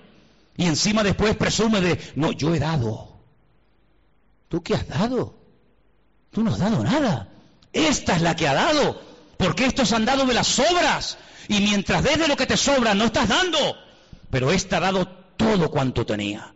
[0.58, 3.20] Y encima después presume de, no, yo he dado.
[4.48, 5.40] ¿Tú qué has dado?
[6.30, 7.30] Tú no has dado nada.
[7.74, 9.02] Esta es la que ha dado,
[9.38, 11.18] porque estos han dado de las sobras.
[11.48, 13.58] Y mientras des de lo que te sobra, no estás dando.
[14.30, 16.54] Pero esta ha dado todo cuanto tenía.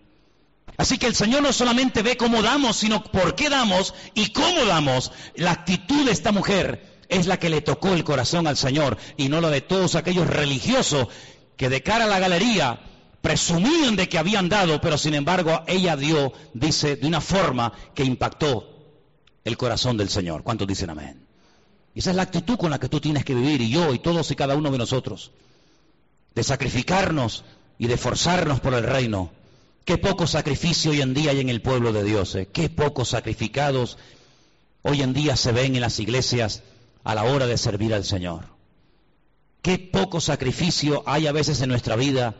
[0.77, 4.65] Así que el Señor no solamente ve cómo damos, sino por qué damos y cómo
[4.65, 5.11] damos.
[5.35, 9.29] La actitud de esta mujer es la que le tocó el corazón al Señor y
[9.29, 11.07] no la de todos aquellos religiosos
[11.55, 12.79] que de cara a la galería
[13.21, 18.03] presumían de que habían dado, pero sin embargo ella dio, dice, de una forma que
[18.03, 18.69] impactó
[19.43, 20.43] el corazón del Señor.
[20.43, 21.25] ¿Cuántos dicen amén?
[21.95, 24.29] Esa es la actitud con la que tú tienes que vivir y yo y todos
[24.31, 25.31] y cada uno de nosotros.
[26.33, 27.45] De sacrificarnos
[27.79, 29.31] y de forzarnos por el reino
[29.85, 32.33] Qué poco sacrificio hoy en día hay en el pueblo de Dios.
[32.33, 32.47] Eh.
[32.51, 33.99] Qué pocos sacrificados
[34.81, 36.63] hoy en día se ven en las iglesias
[37.03, 38.45] a la hora de servir al Señor.
[39.61, 42.33] Qué poco sacrificio hay a veces en nuestra vida.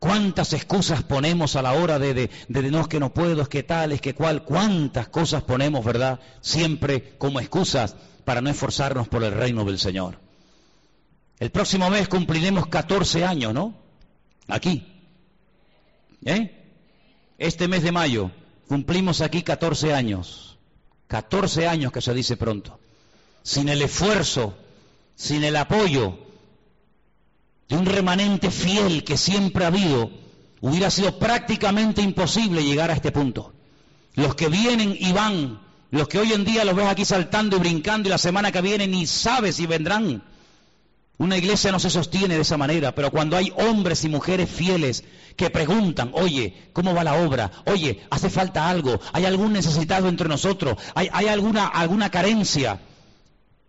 [0.00, 3.92] Cuántas excusas ponemos a la hora de, de, no que no puedo, es que tal,
[3.92, 4.42] es que cual.
[4.42, 6.18] Cuántas cosas ponemos, ¿verdad?
[6.40, 10.18] Siempre como excusas para no esforzarnos por el reino del Señor.
[11.38, 13.74] El próximo mes cumpliremos 14 años, ¿no?
[14.48, 14.86] Aquí.
[16.24, 16.59] ¿Eh?
[17.40, 18.30] Este mes de mayo
[18.68, 20.58] cumplimos aquí 14 años.
[21.08, 22.78] 14 años que se dice pronto.
[23.42, 24.54] Sin el esfuerzo,
[25.16, 26.18] sin el apoyo
[27.66, 30.10] de un remanente fiel que siempre ha habido,
[30.60, 33.54] hubiera sido prácticamente imposible llegar a este punto.
[34.16, 37.60] Los que vienen y van, los que hoy en día los ves aquí saltando y
[37.60, 40.22] brincando y la semana que viene ni sabes si vendrán.
[41.20, 45.04] Una iglesia no se sostiene de esa manera, pero cuando hay hombres y mujeres fieles
[45.36, 47.50] que preguntan, oye, ¿cómo va la obra?
[47.66, 48.98] Oye, ¿hace falta algo?
[49.12, 50.78] ¿Hay algún necesitado entre nosotros?
[50.94, 52.80] ¿Hay, alguna, alguna carencia?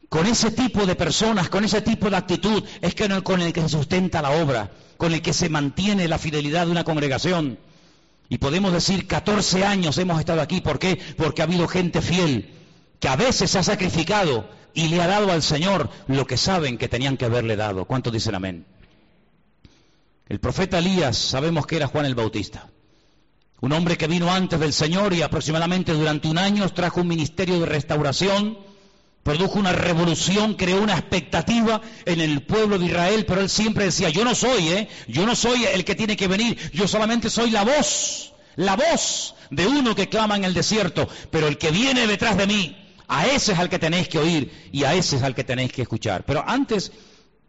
[0.08, 3.64] Con ese tipo de personas, con ese tipo de actitud, es que con el que
[3.64, 7.60] se sustenta la obra, con el que se mantiene la fidelidad de una congregación.
[8.30, 10.62] Y podemos decir, 14 años hemos estado aquí.
[10.62, 10.98] ¿Por qué?
[11.18, 12.50] Porque ha habido gente fiel
[13.02, 16.78] que a veces se ha sacrificado y le ha dado al Señor lo que saben
[16.78, 17.86] que tenían que haberle dado.
[17.86, 18.66] ¿Cuántos dicen amén?
[20.28, 22.70] El profeta Elías sabemos que era Juan el Bautista.
[23.60, 27.60] Un hombre que vino antes del Señor y aproximadamente durante un año trajo un ministerio
[27.60, 28.58] de restauración,
[29.24, 34.10] produjo una revolución, creó una expectativa en el pueblo de Israel, pero él siempre decía,
[34.10, 34.90] yo no soy, ¿eh?
[35.08, 39.36] Yo no soy el que tiene que venir, yo solamente soy la voz, la voz
[39.52, 42.81] de uno que clama en el desierto, pero el que viene detrás de mí,
[43.14, 45.74] a ese es al que tenéis que oír y a ese es al que tenéis
[45.74, 46.24] que escuchar.
[46.24, 46.94] Pero antes,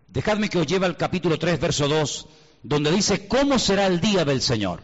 [0.08, 2.26] dejadme que os lleve al capítulo 3, verso 2,
[2.64, 4.82] donde dice, ¿cómo será el día del Señor?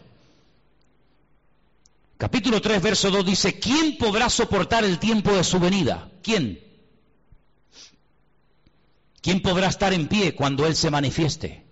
[2.17, 6.09] Capítulo 3, verso 2 dice, ¿quién podrá soportar el tiempo de su venida?
[6.23, 6.63] ¿Quién?
[9.21, 11.65] ¿Quién podrá estar en pie cuando Él se manifieste?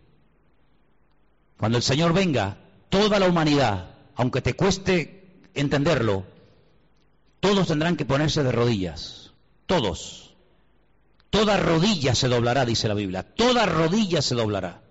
[1.55, 2.57] Cuando el Señor venga,
[2.89, 6.25] toda la humanidad, aunque te cueste entenderlo,
[7.47, 9.31] todos tendrán que ponerse de rodillas.
[9.67, 10.35] Todos.
[11.29, 13.23] Toda rodilla se doblará, dice la Biblia.
[13.23, 14.81] Toda rodilla se doblará.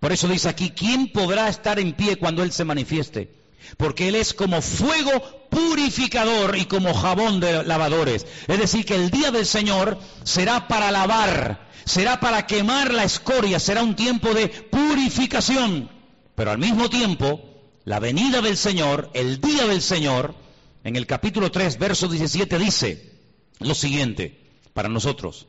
[0.00, 3.44] Por eso dice aquí, ¿quién podrá estar en pie cuando Él se manifieste?
[3.78, 8.26] porque Él es como fuego purificador y como jabón de lavadores.
[8.46, 13.58] Es decir, que el día del Señor será para lavar, será para quemar la escoria,
[13.58, 15.88] será un tiempo de purificación.
[16.34, 17.40] Pero al mismo tiempo,
[17.84, 20.34] la venida del Señor, el día del Señor,
[20.84, 23.12] en el capítulo 3, verso 17 dice
[23.58, 24.40] lo siguiente
[24.72, 25.46] para nosotros.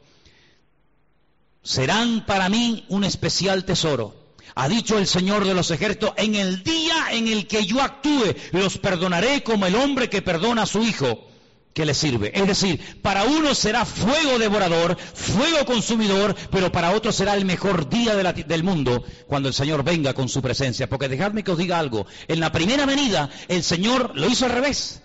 [1.62, 6.63] Serán para mí un especial tesoro ha dicho el Señor de los ejércitos, en el
[6.63, 10.84] día en el que yo actúe, los perdonaré como el hombre que perdona a su
[10.84, 11.28] hijo
[11.74, 12.32] que le sirve.
[12.34, 17.89] Es decir, para uno será fuego devorador, fuego consumidor, pero para otro será el mejor
[17.89, 20.88] día del mundo cuando el Señor venga con su presencia.
[20.88, 24.52] Porque dejadme que os diga algo, en la primera venida el Señor lo hizo al
[24.52, 25.02] revés.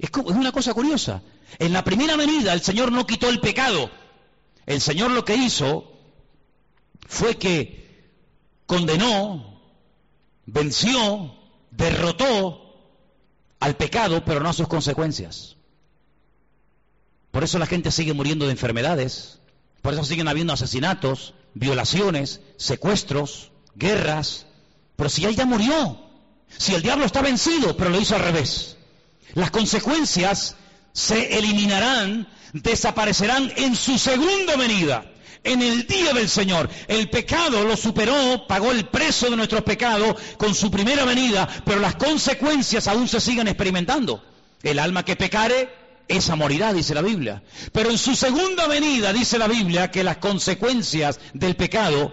[0.00, 1.22] Es, es una cosa curiosa.
[1.58, 3.90] En la primera venida el Señor no quitó el pecado.
[4.66, 5.92] El Señor lo que hizo
[7.06, 7.80] fue que
[8.66, 9.60] condenó,
[10.46, 11.34] venció,
[11.70, 12.70] derrotó
[13.58, 15.56] al pecado, pero no a sus consecuencias.
[17.30, 19.40] Por eso la gente sigue muriendo de enfermedades,
[19.82, 24.46] por eso siguen habiendo asesinatos, violaciones, secuestros, guerras.
[24.96, 26.00] Pero si él ya murió,
[26.48, 28.76] si el diablo está vencido, pero lo hizo al revés.
[29.34, 30.56] Las consecuencias
[30.92, 35.04] se eliminarán, desaparecerán en su segunda venida
[35.44, 36.68] en el día del Señor.
[36.88, 41.80] El pecado lo superó, pagó el precio de nuestros pecados con su primera venida, pero
[41.80, 44.22] las consecuencias aún se siguen experimentando.
[44.62, 45.70] El alma que pecare,
[46.08, 47.42] esa morirá, dice la Biblia.
[47.72, 52.12] Pero en su segunda venida dice la Biblia que las consecuencias del pecado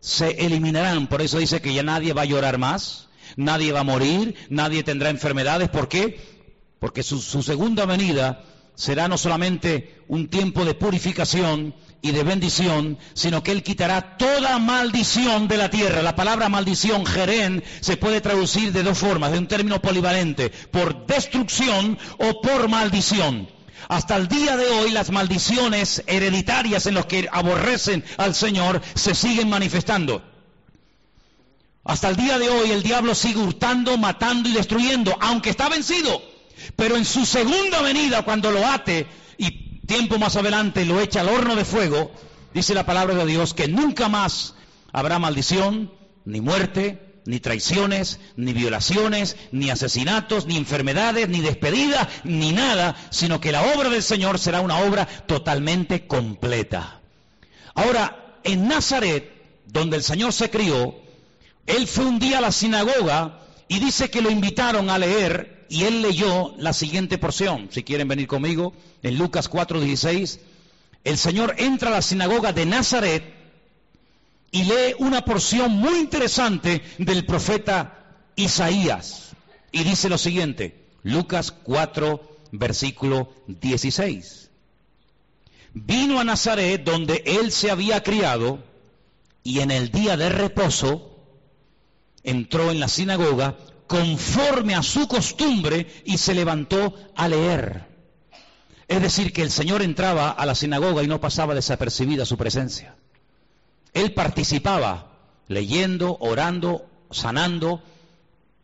[0.00, 1.06] se eliminarán.
[1.06, 4.82] Por eso dice que ya nadie va a llorar más, nadie va a morir, nadie
[4.82, 5.70] tendrá enfermedades.
[5.70, 6.37] ¿Por qué?
[6.78, 13.42] Porque su, segunda venida será no solamente un tiempo de purificación y de bendición, sino
[13.42, 16.02] que Él quitará toda maldición de la tierra.
[16.02, 21.06] La palabra maldición, jerén, se puede traducir de dos formas, de un término polivalente, por
[21.06, 23.48] destrucción o por maldición.
[23.88, 29.14] Hasta el día de hoy las maldiciones hereditarias en los que aborrecen al Señor se
[29.14, 30.22] siguen manifestando.
[31.84, 36.20] Hasta el día de hoy el diablo sigue hurtando, matando y destruyendo, aunque está vencido.
[36.76, 41.28] Pero en su segunda venida, cuando lo ate y tiempo más adelante lo echa al
[41.28, 42.12] horno de fuego,
[42.54, 44.54] dice la palabra de Dios que nunca más
[44.92, 45.92] habrá maldición,
[46.24, 53.40] ni muerte, ni traiciones, ni violaciones, ni asesinatos, ni enfermedades, ni despedidas, ni nada, sino
[53.40, 57.00] que la obra del Señor será una obra totalmente completa.
[57.74, 59.30] Ahora, en Nazaret,
[59.66, 60.94] donde el Señor se crió,
[61.66, 65.84] él fue un día a la sinagoga y dice que lo invitaron a leer y
[65.84, 70.40] él leyó la siguiente porción, si quieren venir conmigo, en Lucas 4:16.
[71.04, 73.22] El Señor entra a la sinagoga de Nazaret
[74.50, 79.32] y lee una porción muy interesante del profeta Isaías.
[79.70, 84.50] Y dice lo siguiente, Lucas 4, versículo 16.
[85.74, 88.58] Vino a Nazaret donde él se había criado
[89.44, 91.18] y en el día de reposo
[92.24, 93.56] entró en la sinagoga
[93.88, 97.88] conforme a su costumbre y se levantó a leer.
[98.86, 102.96] Es decir, que el Señor entraba a la sinagoga y no pasaba desapercibida su presencia.
[103.94, 105.12] Él participaba
[105.48, 107.82] leyendo, orando, sanando.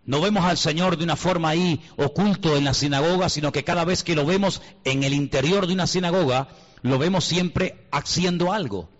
[0.05, 3.85] No vemos al Señor de una forma ahí oculto en la sinagoga, sino que cada
[3.85, 6.49] vez que lo vemos en el interior de una sinagoga,
[6.83, 8.91] lo vemos siempre haciendo algo.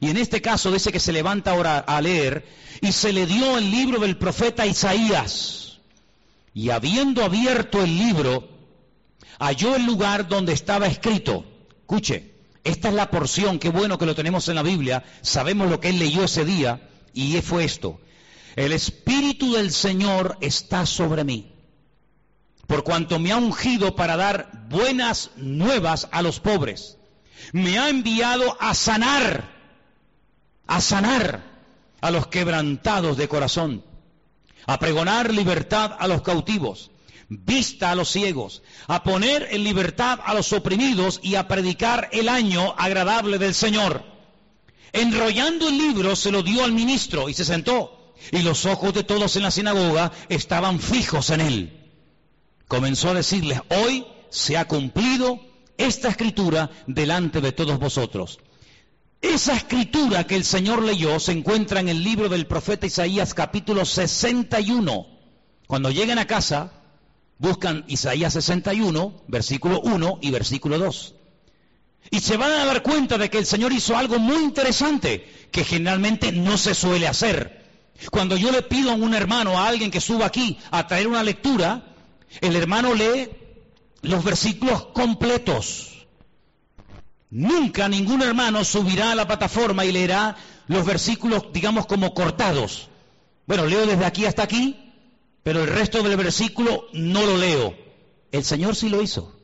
[0.00, 2.46] Y en este caso dice que se levanta ahora a leer
[2.80, 5.73] y se le dio el libro del profeta Isaías
[6.54, 8.48] y habiendo abierto el libro,
[9.40, 11.44] halló el lugar donde estaba escrito.
[11.80, 15.80] Escuche, esta es la porción, qué bueno que lo tenemos en la Biblia, sabemos lo
[15.80, 18.00] que él leyó ese día, y fue esto.
[18.54, 21.52] El Espíritu del Señor está sobre mí,
[22.68, 26.98] por cuanto me ha ungido para dar buenas nuevas a los pobres.
[27.52, 29.50] Me ha enviado a sanar,
[30.68, 31.42] a sanar
[32.00, 33.82] a los quebrantados de corazón
[34.66, 36.90] a pregonar libertad a los cautivos,
[37.28, 42.28] vista a los ciegos, a poner en libertad a los oprimidos y a predicar el
[42.28, 44.04] año agradable del Señor.
[44.92, 49.04] Enrollando el libro se lo dio al ministro y se sentó, y los ojos de
[49.04, 51.80] todos en la sinagoga estaban fijos en él.
[52.68, 55.40] Comenzó a decirles, hoy se ha cumplido
[55.76, 58.38] esta escritura delante de todos vosotros.
[59.24, 63.86] Esa escritura que el Señor leyó se encuentra en el libro del profeta Isaías capítulo
[63.86, 65.06] 61.
[65.66, 66.72] Cuando lleguen a casa,
[67.38, 71.14] buscan Isaías 61, versículo 1 y versículo 2.
[72.10, 75.64] Y se van a dar cuenta de que el Señor hizo algo muy interesante que
[75.64, 77.64] generalmente no se suele hacer.
[78.10, 81.22] Cuando yo le pido a un hermano, a alguien que suba aquí a traer una
[81.22, 81.94] lectura,
[82.42, 83.30] el hermano lee
[84.02, 85.93] los versículos completos.
[87.34, 90.36] Nunca ningún hermano subirá a la plataforma y leerá
[90.68, 92.88] los versículos, digamos, como cortados.
[93.44, 94.92] Bueno, leo desde aquí hasta aquí,
[95.42, 97.76] pero el resto del versículo no lo leo.
[98.30, 99.34] El Señor sí lo hizo.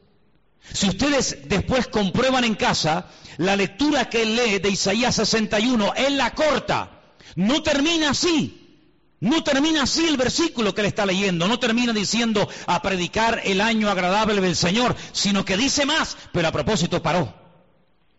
[0.73, 6.33] Si ustedes después comprueban en casa, la lectura que lee de Isaías 61, él la
[6.33, 7.03] corta.
[7.35, 8.87] No termina así.
[9.19, 13.61] No termina así el versículo que le está leyendo, no termina diciendo a predicar el
[13.61, 17.40] año agradable del Señor, sino que dice más, pero a propósito paró.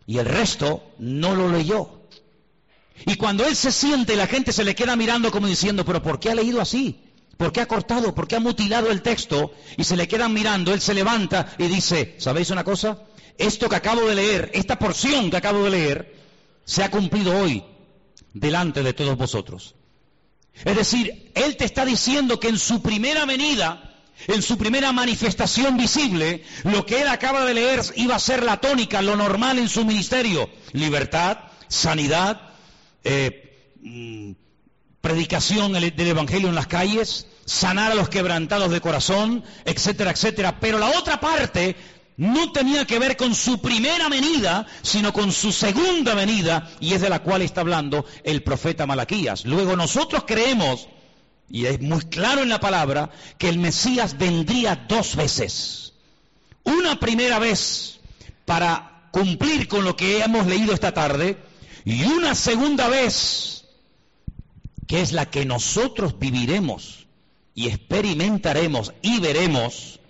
[0.06, 2.02] Y el resto no lo leyó.
[3.06, 6.20] Y cuando él se siente, la gente se le queda mirando como diciendo, pero ¿por
[6.20, 7.00] qué ha leído así?
[7.36, 8.14] ¿Por qué ha cortado?
[8.14, 9.52] ¿Por qué ha mutilado el texto?
[9.76, 13.02] Y se le quedan mirando, él se levanta y dice, ¿sabéis una cosa?
[13.38, 16.16] Esto que acabo de leer, esta porción que acabo de leer,
[16.64, 17.64] se ha cumplido hoy
[18.34, 19.74] delante de todos vosotros.
[20.64, 23.91] Es decir, Él te está diciendo que en su primera venida,
[24.28, 28.58] en su primera manifestación visible, lo que Él acaba de leer iba a ser la
[28.58, 30.50] tónica, lo normal en su ministerio.
[30.72, 32.40] Libertad, sanidad,
[33.04, 34.32] eh, mm,
[35.00, 40.60] predicación del Evangelio en las calles, sanar a los quebrantados de corazón, etcétera, etcétera.
[40.60, 41.76] Pero la otra parte
[42.16, 47.00] no tenía que ver con su primera venida, sino con su segunda venida, y es
[47.00, 49.44] de la cual está hablando el profeta Malaquías.
[49.44, 50.88] Luego nosotros creemos,
[51.52, 55.92] y es muy claro en la palabra, que el Mesías vendría dos veces.
[56.64, 58.00] Una primera vez
[58.46, 61.36] para cumplir con lo que hemos leído esta tarde,
[61.84, 63.66] y una segunda vez,
[64.88, 67.06] que es la que nosotros viviremos
[67.54, 70.00] y experimentaremos y veremos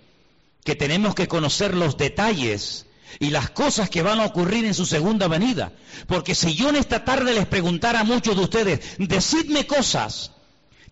[0.63, 2.85] que tenemos que conocer los detalles
[3.19, 5.73] y las cosas que van a ocurrir en su segunda venida.
[6.07, 10.32] Porque si yo en esta tarde les preguntara a muchos de ustedes, decidme cosas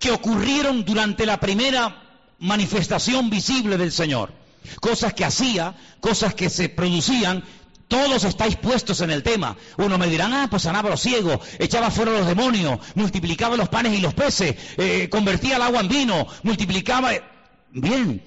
[0.01, 2.01] que ocurrieron durante la primera
[2.39, 4.33] manifestación visible del Señor,
[4.81, 7.43] cosas que hacía, cosas que se producían,
[7.87, 9.55] todos estáis puestos en el tema.
[9.77, 13.55] Uno me dirán, ah, pues sanaba a los ciegos, echaba fuera a los demonios, multiplicaba
[13.55, 17.11] los panes y los peces, eh, convertía el agua en vino, multiplicaba...
[17.73, 18.21] Bien,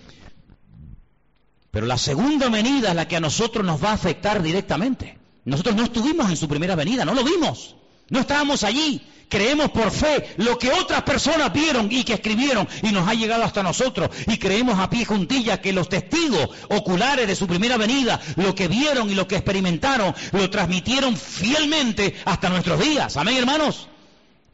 [1.70, 5.18] pero la segunda venida es la que a nosotros nos va a afectar directamente.
[5.44, 7.74] Nosotros no estuvimos en su primera venida, no lo vimos.
[8.08, 9.02] No estábamos allí.
[9.28, 13.42] Creemos por fe lo que otras personas vieron y que escribieron y nos ha llegado
[13.42, 14.10] hasta nosotros.
[14.28, 18.68] Y creemos a pie juntilla que los testigos oculares de su primera venida, lo que
[18.68, 23.16] vieron y lo que experimentaron, lo transmitieron fielmente hasta nuestros días.
[23.16, 23.88] Amén, hermanos.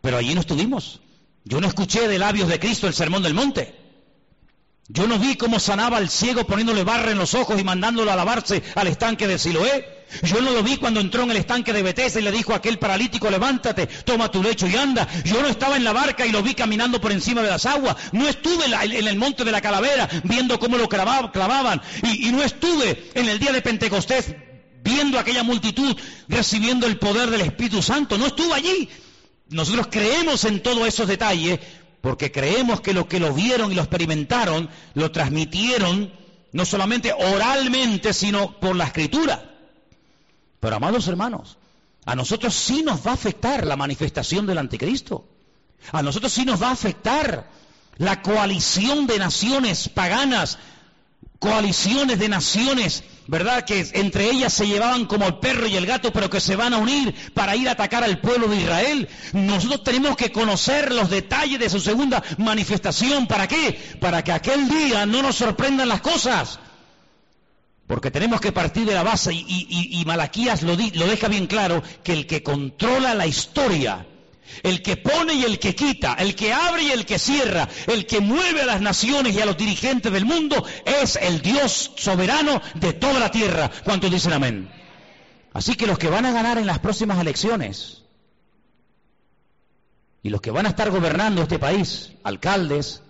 [0.01, 1.01] Pero allí no estuvimos.
[1.45, 3.75] Yo no escuché de labios de Cristo el sermón del monte.
[4.89, 8.17] Yo no vi cómo sanaba al ciego poniéndole barra en los ojos y mandándolo a
[8.17, 10.00] lavarse al estanque de Siloé.
[10.23, 12.57] Yo no lo vi cuando entró en el estanque de Betesda y le dijo a
[12.57, 15.09] aquel paralítico, levántate, toma tu lecho y anda.
[15.25, 17.97] Yo no estaba en la barca y lo vi caminando por encima de las aguas.
[18.13, 21.81] No estuve en el monte de la calavera viendo cómo lo clavaban.
[22.03, 24.35] Y, y no estuve en el día de Pentecostés
[24.83, 25.97] viendo aquella multitud
[26.29, 28.19] recibiendo el poder del Espíritu Santo.
[28.19, 28.89] No estuve allí.
[29.49, 31.61] Nosotros creemos en todos esos detalles
[32.01, 36.13] porque creemos que lo que lo vieron y lo experimentaron, lo transmitieron
[36.53, 39.50] no solamente oralmente, sino por la escritura.
[40.61, 41.59] Pero amados hermanos,
[42.05, 45.27] a nosotros sí nos va a afectar la manifestación del anticristo.
[45.93, 47.51] A nosotros sí nos va a afectar
[47.97, 50.59] la coalición de naciones paganas,
[51.39, 53.65] coaliciones de naciones ¿verdad?
[53.65, 56.75] Que entre ellas se llevaban como el perro y el gato, pero que se van
[56.75, 59.09] a unir para ir a atacar al pueblo de Israel.
[59.33, 63.29] Nosotros tenemos que conocer los detalles de su segunda manifestación.
[63.29, 63.97] ¿Para qué?
[64.01, 66.59] Para que aquel día no nos sorprendan las cosas.
[67.91, 72.13] Porque tenemos que partir de la base, y, Malaquías lo, lo deja bien claro, que
[72.13, 74.07] el que controla la historia
[74.63, 78.07] el que pone y el que quita, el que abre y el que cierra, el
[78.07, 82.63] que mueve a las naciones y a los dirigentes del mundo, es el Dios soberano
[82.75, 83.71] de toda la tierra.
[83.83, 84.71] ¿Cuántos dicen amén?
[85.53, 88.03] Así que los que van a ganar en las próximas elecciones
[90.23, 93.03] y los que van a estar gobernando este país, alcaldes,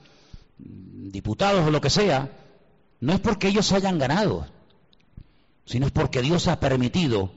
[0.56, 2.30] diputados o lo que sea,
[3.00, 4.46] no es porque ellos hayan ganado,
[5.70, 7.32] sino es porque Dios ha permitido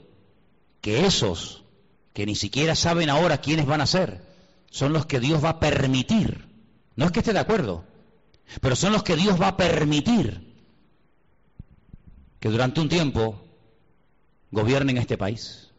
[0.81, 1.65] que esos
[2.13, 4.25] que ni siquiera saben ahora quiénes van a ser,
[4.71, 6.47] son los que Dios va a permitir.
[6.95, 7.86] No es que esté de acuerdo,
[8.59, 10.51] pero son los que Dios va a permitir
[12.39, 13.39] que durante un tiempo
[14.49, 15.69] gobiernen este país.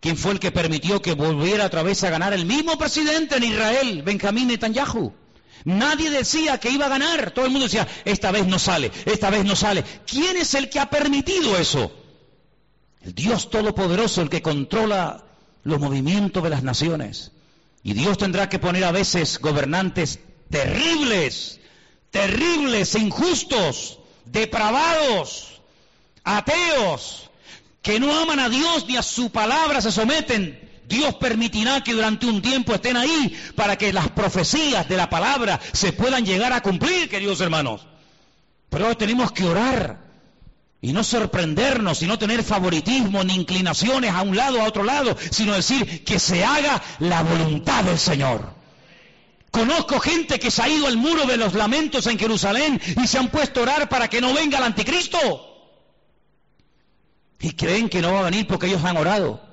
[0.00, 3.44] ¿Quién fue el que permitió que volviera otra vez a ganar el mismo presidente en
[3.44, 5.14] Israel, Benjamín Netanyahu?
[5.64, 7.30] Nadie decía que iba a ganar.
[7.30, 9.82] Todo el mundo decía, esta vez no sale, esta vez no sale.
[10.06, 11.90] ¿Quién es el que ha permitido eso?
[13.00, 15.24] El Dios Todopoderoso, el que controla
[15.62, 17.32] los movimientos de las naciones.
[17.82, 21.60] Y Dios tendrá que poner a veces gobernantes terribles,
[22.10, 25.60] terribles, injustos, depravados,
[26.24, 27.30] ateos,
[27.82, 30.63] que no aman a Dios ni a su palabra se someten.
[30.88, 35.60] Dios permitirá que durante un tiempo estén ahí para que las profecías de la palabra
[35.72, 37.86] se puedan llegar a cumplir, queridos hermanos.
[38.68, 40.04] Pero tenemos que orar
[40.80, 45.16] y no sorprendernos y no tener favoritismo ni inclinaciones a un lado, a otro lado,
[45.30, 48.52] sino decir que se haga la voluntad del Señor.
[49.50, 53.18] Conozco gente que se ha ido al muro de los lamentos en Jerusalén y se
[53.18, 55.18] han puesto a orar para que no venga el anticristo.
[57.38, 59.43] Y creen que no va a venir porque ellos han orado.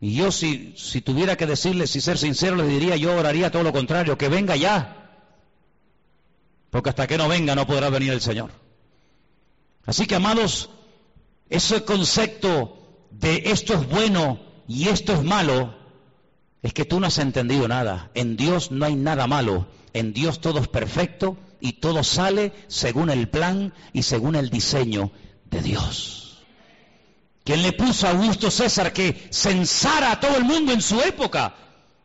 [0.00, 3.62] Y yo si, si tuviera que decirles, si ser sincero, les diría, yo oraría todo
[3.62, 4.96] lo contrario, que venga ya.
[6.70, 8.50] Porque hasta que no venga no podrá venir el Señor.
[9.84, 10.70] Así que, amados,
[11.50, 15.74] ese concepto de esto es bueno y esto es malo,
[16.62, 18.10] es que tú no has entendido nada.
[18.14, 19.66] En Dios no hay nada malo.
[19.92, 25.10] En Dios todo es perfecto y todo sale según el plan y según el diseño
[25.50, 26.29] de Dios.
[27.44, 31.54] ¿Quién le puso a Augusto César que censara a todo el mundo en su época?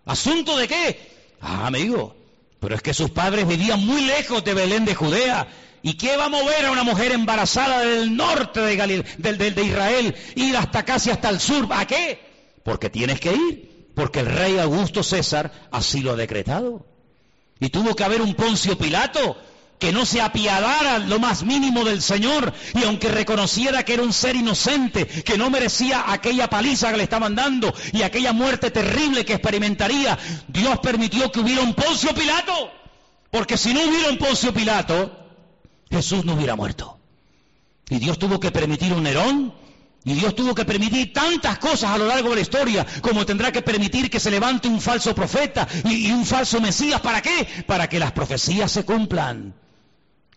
[0.06, 1.12] ¿Asunto de qué?
[1.42, 2.16] Ah, amigo,
[2.60, 5.48] pero es que sus padres vivían muy lejos de Belén de Judea.
[5.84, 10.16] ¿Y qué va a mover a una mujer embarazada del norte de, Galil de Israel,
[10.34, 11.68] ir hasta casi hasta el sur?
[11.70, 12.20] ¿A qué?
[12.64, 16.88] Porque tienes que ir, porque el rey Augusto César así lo ha decretado.
[17.60, 19.38] Y tuvo que haber un Poncio Pilato
[19.80, 24.14] que no se apiadara lo más mínimo del Señor y aunque reconociera que era un
[24.14, 29.26] ser inocente, que no merecía aquella paliza que le estaban dando y aquella muerte terrible
[29.26, 30.18] que experimentaría,
[30.48, 32.72] Dios permitió que hubiera un Poncio Pilato.
[33.32, 35.12] Porque si no hubiera un Poncio Pilato,
[35.92, 36.98] Jesús no hubiera muerto.
[37.90, 39.54] Y Dios tuvo que permitir un Nerón,
[40.06, 43.52] y Dios tuvo que permitir tantas cosas a lo largo de la historia, como tendrá
[43.52, 47.02] que permitir que se levante un falso profeta y, y, un falso Mesías.
[47.02, 47.48] ¿Para qué?
[47.66, 49.56] Para que las profecías se cumplan.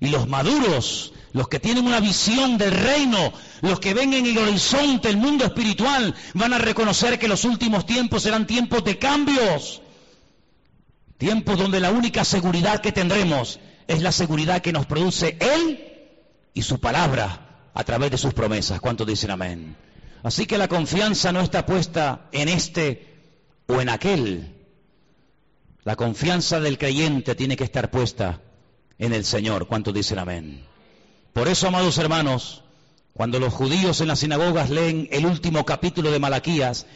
[0.01, 3.33] Y los maduros, los que tienen una visión del reino,
[3.63, 7.85] los que ven en el horizonte el mundo espiritual, van a reconocer que los últimos
[7.85, 9.83] tiempos serán tiempos de cambios.
[11.17, 15.85] Tiempos donde la única seguridad que tendremos es la seguridad que nos produce Él
[16.55, 18.81] y su palabra a través de sus promesas.
[18.81, 19.77] ¿Cuántos dicen amén?
[20.23, 23.17] Así que la confianza no está puesta en este
[23.67, 24.55] o en aquel.
[25.83, 28.41] La confianza del creyente tiene que estar puesta
[28.99, 29.67] en el Señor.
[29.67, 30.65] ¿Cuántos dicen amén?
[31.33, 32.63] Por eso, amados hermanos,
[33.13, 36.87] cuando los judíos en las sinagogas leen el último capítulo de Malaquías,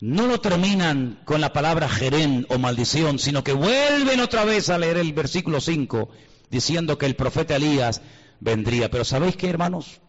[0.00, 4.78] no lo terminan con la palabra jerén o maldición, sino que vuelven otra vez a
[4.78, 6.08] leer el versículo 5,
[6.50, 8.00] diciendo que el profeta Elías
[8.40, 8.90] vendría.
[8.90, 10.00] Pero ¿sabéis qué, hermanos?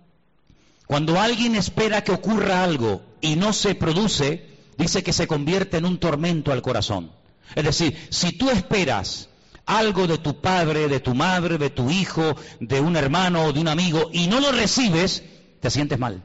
[0.88, 4.46] Cuando alguien espera que ocurra algo y no se produce,
[4.78, 7.12] dice que se convierte en un tormento al corazón.
[7.56, 9.30] Es decir, si tú esperas
[9.66, 13.60] algo de tu padre, de tu madre, de tu hijo, de un hermano o de
[13.60, 15.24] un amigo y no lo recibes,
[15.60, 16.24] te sientes mal.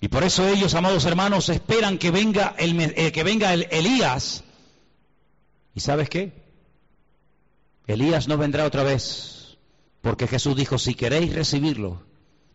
[0.00, 4.44] Y por eso ellos, amados hermanos, esperan que venga, el, eh, que venga el Elías.
[5.74, 6.32] ¿Y sabes qué?
[7.86, 9.58] Elías no vendrá otra vez,
[10.00, 12.02] porque Jesús dijo, si queréis recibirlo,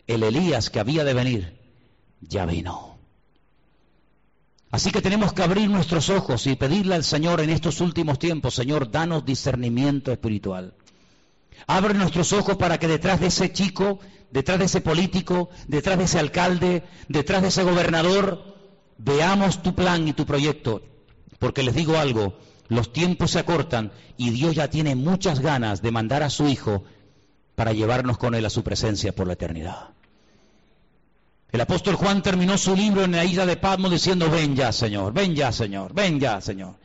[0.07, 1.59] el Elías que había de venir,
[2.21, 2.94] ya vino.
[4.75, 8.55] Así que tenemos que abrir nuestros ojos y pedirle al Señor en estos últimos tiempos,
[8.55, 10.73] Señor, danos discernimiento espiritual.
[11.65, 13.99] Abre nuestros ojos para que detrás de ese chico,
[14.31, 18.57] detrás de ese político, detrás de ese alcalde, detrás de ese gobernador,
[18.97, 20.81] veamos tu plan y tu proyecto.
[21.39, 25.91] Porque les digo algo, los tiempos se acortan y Dios ya tiene muchas ganas de
[25.91, 26.83] mandar a su Hijo
[27.55, 29.94] para llevarnos con Él a su presencia por la eternidad.
[31.55, 35.13] El apóstol Juan terminó su libro en la isla de Patmos diciendo, ven ya, Señor,
[35.13, 36.75] ven ya, Señor, ven ya, Señor.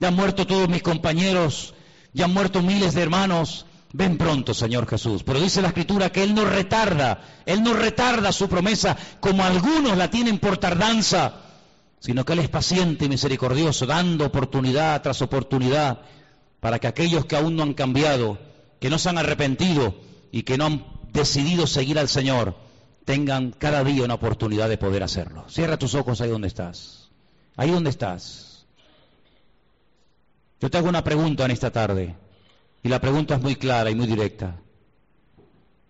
[0.00, 1.74] Ya han muerto todos mis compañeros,
[2.12, 5.22] ya han muerto miles de hermanos, ven pronto, Señor Jesús.
[5.22, 9.96] Pero dice la Escritura que Él no retarda, Él no retarda su promesa como algunos
[9.96, 11.34] la tienen por tardanza,
[12.00, 16.00] sino que Él es paciente y misericordioso, dando oportunidad tras oportunidad
[16.58, 18.40] para que aquellos que aún no han cambiado,
[18.80, 19.94] que no se han arrepentido
[20.32, 22.65] y que no han decidido seguir al Señor,
[23.06, 25.48] tengan cada día una oportunidad de poder hacerlo.
[25.48, 27.08] Cierra tus ojos ahí donde estás.
[27.56, 28.66] Ahí donde estás.
[30.60, 32.16] Yo te hago una pregunta en esta tarde.
[32.82, 34.56] Y la pregunta es muy clara y muy directa.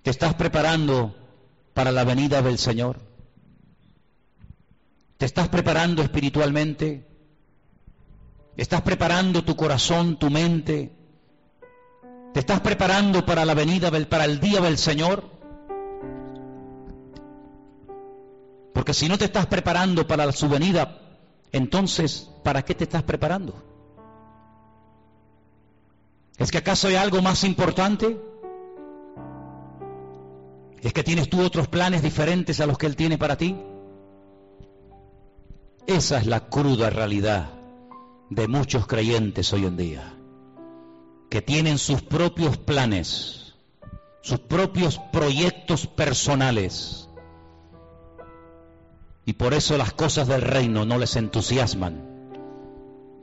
[0.02, 1.16] ¿Te estás preparando
[1.72, 3.00] para la venida del Señor?
[5.16, 7.06] ¿Te estás preparando espiritualmente?
[8.58, 10.92] ¿Estás preparando tu corazón, tu mente?
[12.34, 15.35] ¿Te estás preparando para la venida del, para el día del Señor?
[18.76, 21.00] Porque si no te estás preparando para su venida
[21.50, 23.54] entonces, ¿para qué te estás preparando?
[26.36, 28.20] ¿Es que acaso hay algo más importante?
[30.82, 33.56] ¿Es que tienes tú otros planes diferentes a los que Él tiene para ti?
[35.86, 37.54] Esa es la cruda realidad
[38.28, 40.14] de muchos creyentes hoy en día,
[41.30, 43.54] que tienen sus propios planes,
[44.20, 47.05] sus propios proyectos personales,
[49.26, 52.00] y por eso las cosas del reino no les entusiasman.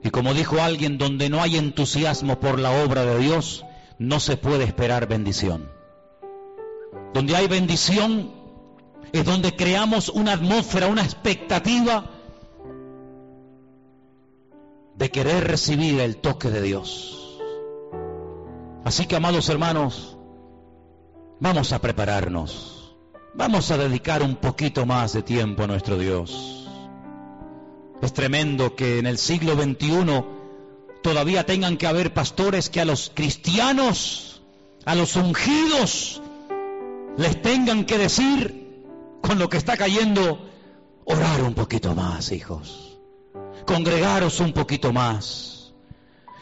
[0.04, 3.66] Y como dijo alguien, donde no hay entusiasmo por la obra de Dios,
[4.00, 5.72] no se puede esperar bendición.
[7.14, 8.32] Donde hay bendición
[9.14, 12.12] es donde creamos una atmósfera, una expectativa
[14.96, 17.40] de querer recibir el toque de Dios.
[18.84, 20.18] Así que, amados hermanos,
[21.40, 22.83] vamos a prepararnos.
[23.36, 26.68] Vamos a dedicar un poquito más de tiempo a nuestro Dios.
[28.02, 30.24] Es tremendo que en el siglo XXI
[31.02, 34.42] todavía tengan que haber pastores que a los cristianos,
[34.86, 36.22] a los ungidos,
[37.18, 38.86] les tengan que decir
[39.22, 40.50] con lo que está cayendo,
[41.06, 42.94] orar un poquito más, hijos
[43.66, 45.53] congregaros un poquito más.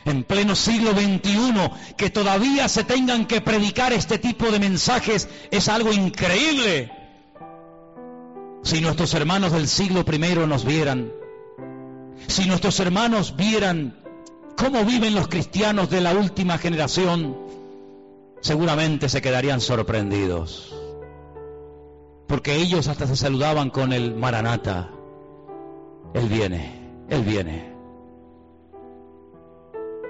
[0.06, 5.70] En pleno siglo XXI, que todavía se tengan que predicar este tipo de mensajes es
[5.70, 6.92] algo increíble.
[8.64, 11.12] Si nuestros hermanos del siglo I nos vieran,
[12.28, 13.96] si nuestros hermanos vieran
[14.56, 17.38] cómo viven los cristianos de la última generación,
[18.42, 20.76] seguramente se quedarían sorprendidos.
[22.28, 24.90] Porque ellos hasta se saludaban con el Maranata.
[26.14, 26.80] Él viene.
[27.10, 27.71] Él viene.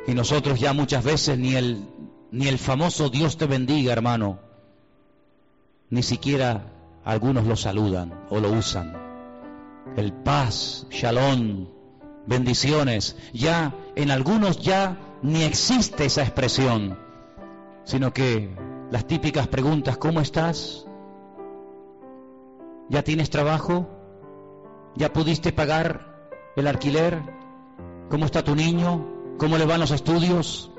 [0.08, 1.86] Y nosotros ya muchas veces ni el,
[2.32, 4.40] ni el famoso Dios te bendiga, hermano,
[5.90, 6.72] ni siquiera
[7.04, 8.98] algunos lo saludan o lo usan.
[9.96, 11.68] El paz, shalom,
[12.26, 16.98] bendiciones, ya en algunos ya ni existe esa expresión,
[17.84, 18.56] sino que
[18.90, 20.86] las típicas preguntas, ¿cómo estás?
[22.90, 23.88] ¿Ya tienes trabajo?
[24.96, 27.22] ¿Ya pudiste pagar el alquiler?
[28.10, 29.21] ¿Cómo está tu niño?
[29.42, 30.70] ¿Cómo le van los estudios?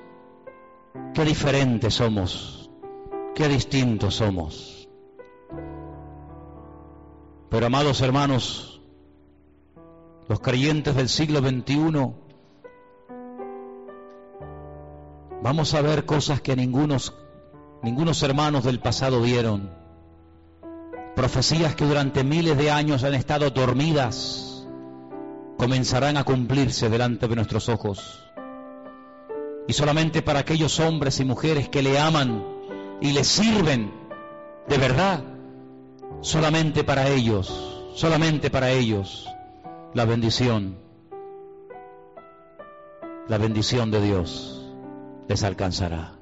[1.14, 2.70] Qué diferentes somos,
[3.34, 4.88] qué distintos somos.
[7.50, 8.80] Pero amados hermanos,
[10.28, 12.12] los creyentes del siglo XXI,
[15.42, 17.16] vamos a ver cosas que ningunos,
[17.82, 19.72] ningunos hermanos del pasado vieron.
[21.16, 24.68] Profecías que durante miles de años han estado dormidas
[25.58, 28.31] comenzarán a cumplirse delante de nuestros ojos.
[29.68, 32.44] Y solamente para aquellos hombres y mujeres que le aman
[33.00, 33.92] y le sirven
[34.68, 35.24] de verdad,
[36.20, 39.28] solamente para ellos, solamente para ellos,
[39.94, 40.78] la bendición,
[43.28, 44.72] la bendición de Dios
[45.28, 46.18] les alcanzará.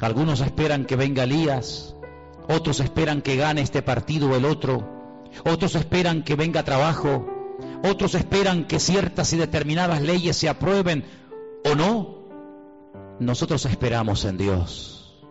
[0.00, 1.96] Algunos esperan que venga Elías,
[2.48, 4.86] otros esperan que gane este partido o el otro,
[5.44, 7.26] otros esperan que venga trabajo,
[7.82, 11.04] otros esperan que ciertas y determinadas leyes se aprueben
[11.64, 12.16] o no.
[13.18, 15.24] Nosotros esperamos en Dios.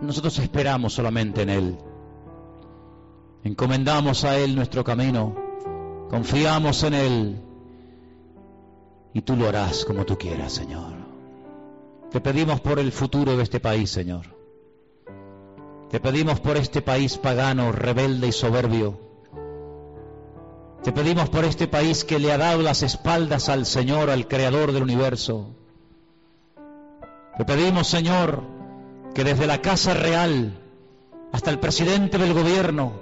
[0.00, 1.78] Nosotros esperamos solamente en Él.
[3.44, 5.34] Encomendamos a Él nuestro camino.
[6.08, 7.42] Confiamos en Él.
[9.12, 10.92] Y tú lo harás como tú quieras, Señor.
[12.10, 14.26] Te pedimos por el futuro de este país, Señor.
[15.90, 19.09] Te pedimos por este país pagano, rebelde y soberbio
[20.82, 24.72] te pedimos por este país que le ha dado las espaldas al Señor, al Creador
[24.72, 25.54] del universo.
[27.36, 28.42] Te pedimos, Señor,
[29.14, 30.58] que desde la Casa Real
[31.32, 32.92] hasta el presidente del gobierno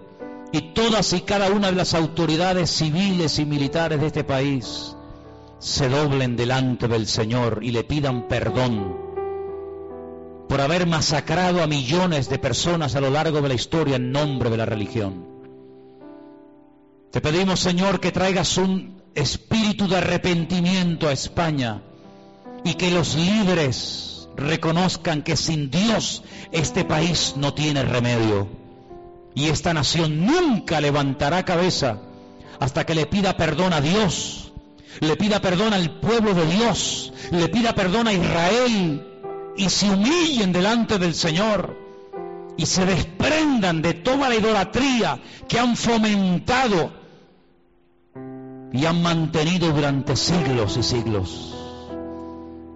[0.50, 4.96] y todas y cada una de las autoridades civiles y militares de este país
[5.58, 8.96] se doblen delante del Señor y le pidan perdón
[10.48, 14.50] por haber masacrado a millones de personas a lo largo de la historia en nombre
[14.50, 15.37] de la religión.
[17.10, 21.82] Te pedimos, Señor, que traigas un espíritu de arrepentimiento a España
[22.64, 28.48] y que los líderes reconozcan que sin Dios este país no tiene remedio.
[29.34, 31.98] Y esta nación nunca levantará cabeza
[32.60, 34.52] hasta que le pida perdón a Dios,
[35.00, 39.06] le pida perdón al pueblo de Dios, le pida perdón a Israel
[39.56, 41.87] y se humillen delante del Señor
[42.58, 46.90] y se desprendan de toda la idolatría que han fomentado
[48.72, 51.54] y han mantenido durante siglos y siglos.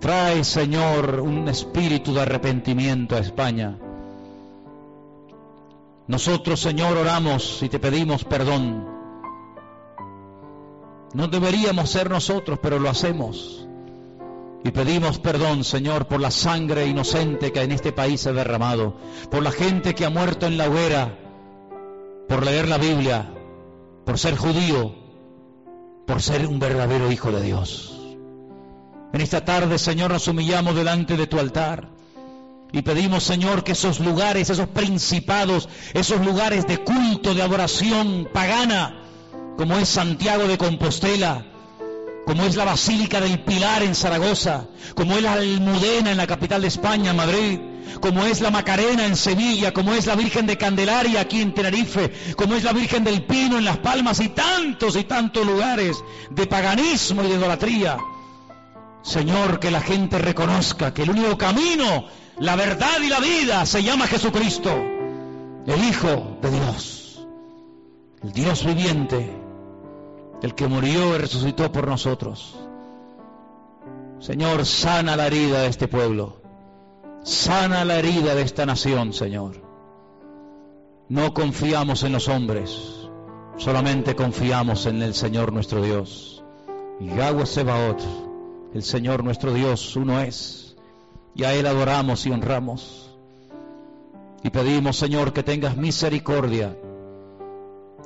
[0.01, 3.76] Trae, Señor, un espíritu de arrepentimiento a España.
[6.07, 8.89] Nosotros, Señor, oramos y te pedimos perdón.
[11.12, 13.62] No deberíamos ser nosotros, pero lo hacemos.
[14.65, 18.97] Y pedimos perdón, Señor, por la sangre inocente que en este país se ha derramado,
[19.31, 21.19] por la gente que ha muerto en la hoguera,
[22.29, 23.33] por leer la Biblia,
[24.05, 24.95] por ser judío,
[26.07, 27.99] por ser un verdadero hijo de Dios.
[29.13, 31.89] En esta tarde, Señor, nos humillamos delante de tu altar
[32.73, 39.03] y pedimos, Señor, que esos lugares, esos principados, esos lugares de culto, de adoración pagana,
[39.59, 41.51] como es Santiago de Compostela,
[42.27, 46.62] como es la Basílica del Pilar en Zaragoza, como es la Almudena en la capital
[46.62, 47.59] de España, Madrid,
[48.01, 52.12] como es la Macarena en Sevilla, como es la Virgen de Candelaria aquí en Tenerife,
[52.37, 56.47] como es la Virgen del Pino en Las Palmas y tantos y tantos lugares de
[56.47, 57.99] paganismo y de idolatría.
[59.03, 62.07] Señor, que la gente reconozca que el único camino,
[62.39, 64.73] la verdad y la vida se llama Jesucristo,
[65.66, 67.27] el Hijo de Dios,
[68.23, 69.41] el Dios viviente,
[70.43, 72.57] el que murió y resucitó por nosotros.
[74.18, 76.36] Señor, sana la herida de este pueblo,
[77.22, 79.62] sana la herida de esta nación, Señor.
[81.09, 83.09] No confiamos en los hombres,
[83.57, 86.45] solamente confiamos en el Señor nuestro Dios.
[87.01, 88.01] Yahweh Sebaot,
[88.74, 90.76] el Señor nuestro Dios, uno es,
[91.34, 93.16] y a Él adoramos y honramos.
[94.45, 96.76] Y pedimos, Señor, que tengas misericordia.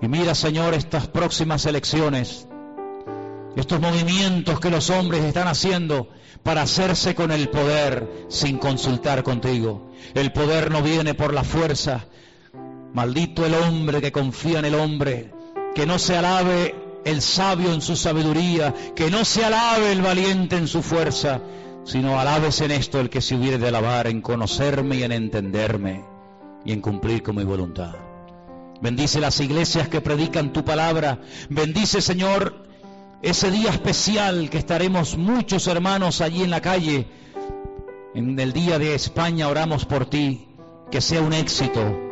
[0.00, 2.46] Y mira, Señor, estas próximas elecciones,
[3.56, 6.08] estos movimientos que los hombres están haciendo
[6.42, 9.90] para hacerse con el poder sin consultar contigo.
[10.14, 12.06] El poder no viene por la fuerza.
[12.92, 15.32] Maldito el hombre que confía en el hombre,
[15.74, 16.74] que no se alabe
[17.04, 21.40] el sabio en su sabiduría, que no se alabe el valiente en su fuerza,
[21.84, 26.04] sino alabes en esto el que se hubiere de alabar, en conocerme y en entenderme
[26.64, 28.05] y en cumplir con mi voluntad.
[28.80, 31.20] Bendice las iglesias que predican tu palabra.
[31.48, 32.66] Bendice, Señor,
[33.22, 37.06] ese día especial que estaremos muchos hermanos allí en la calle.
[38.14, 40.48] En el día de España oramos por ti.
[40.90, 42.06] Que sea un éxito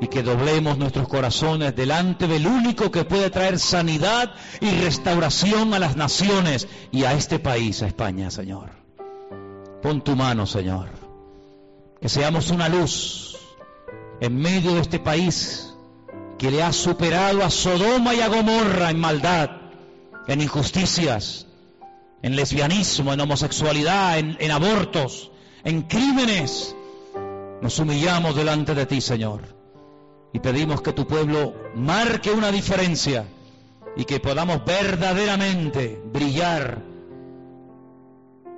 [0.00, 5.78] y que doblemos nuestros corazones delante del único que puede traer sanidad y restauración a
[5.78, 8.70] las naciones y a este país, a España, Señor.
[9.82, 10.88] Pon tu mano, Señor.
[12.00, 13.36] Que seamos una luz
[14.20, 15.69] en medio de este país
[16.40, 19.50] que le ha superado a Sodoma y a Gomorra en maldad,
[20.26, 21.46] en injusticias,
[22.22, 25.30] en lesbianismo, en homosexualidad, en, en abortos,
[25.64, 26.74] en crímenes.
[27.60, 29.54] Nos humillamos delante de ti, Señor,
[30.32, 33.26] y pedimos que tu pueblo marque una diferencia
[33.94, 36.82] y que podamos verdaderamente brillar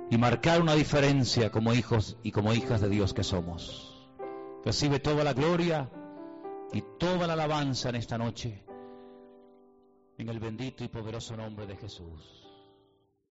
[0.09, 4.07] y marcar una diferencia como hijos y como hijas de Dios que somos.
[4.63, 5.89] Recibe toda la gloria
[6.73, 8.63] y toda la alabanza en esta noche,
[10.17, 12.42] en el bendito y poderoso nombre de Jesús.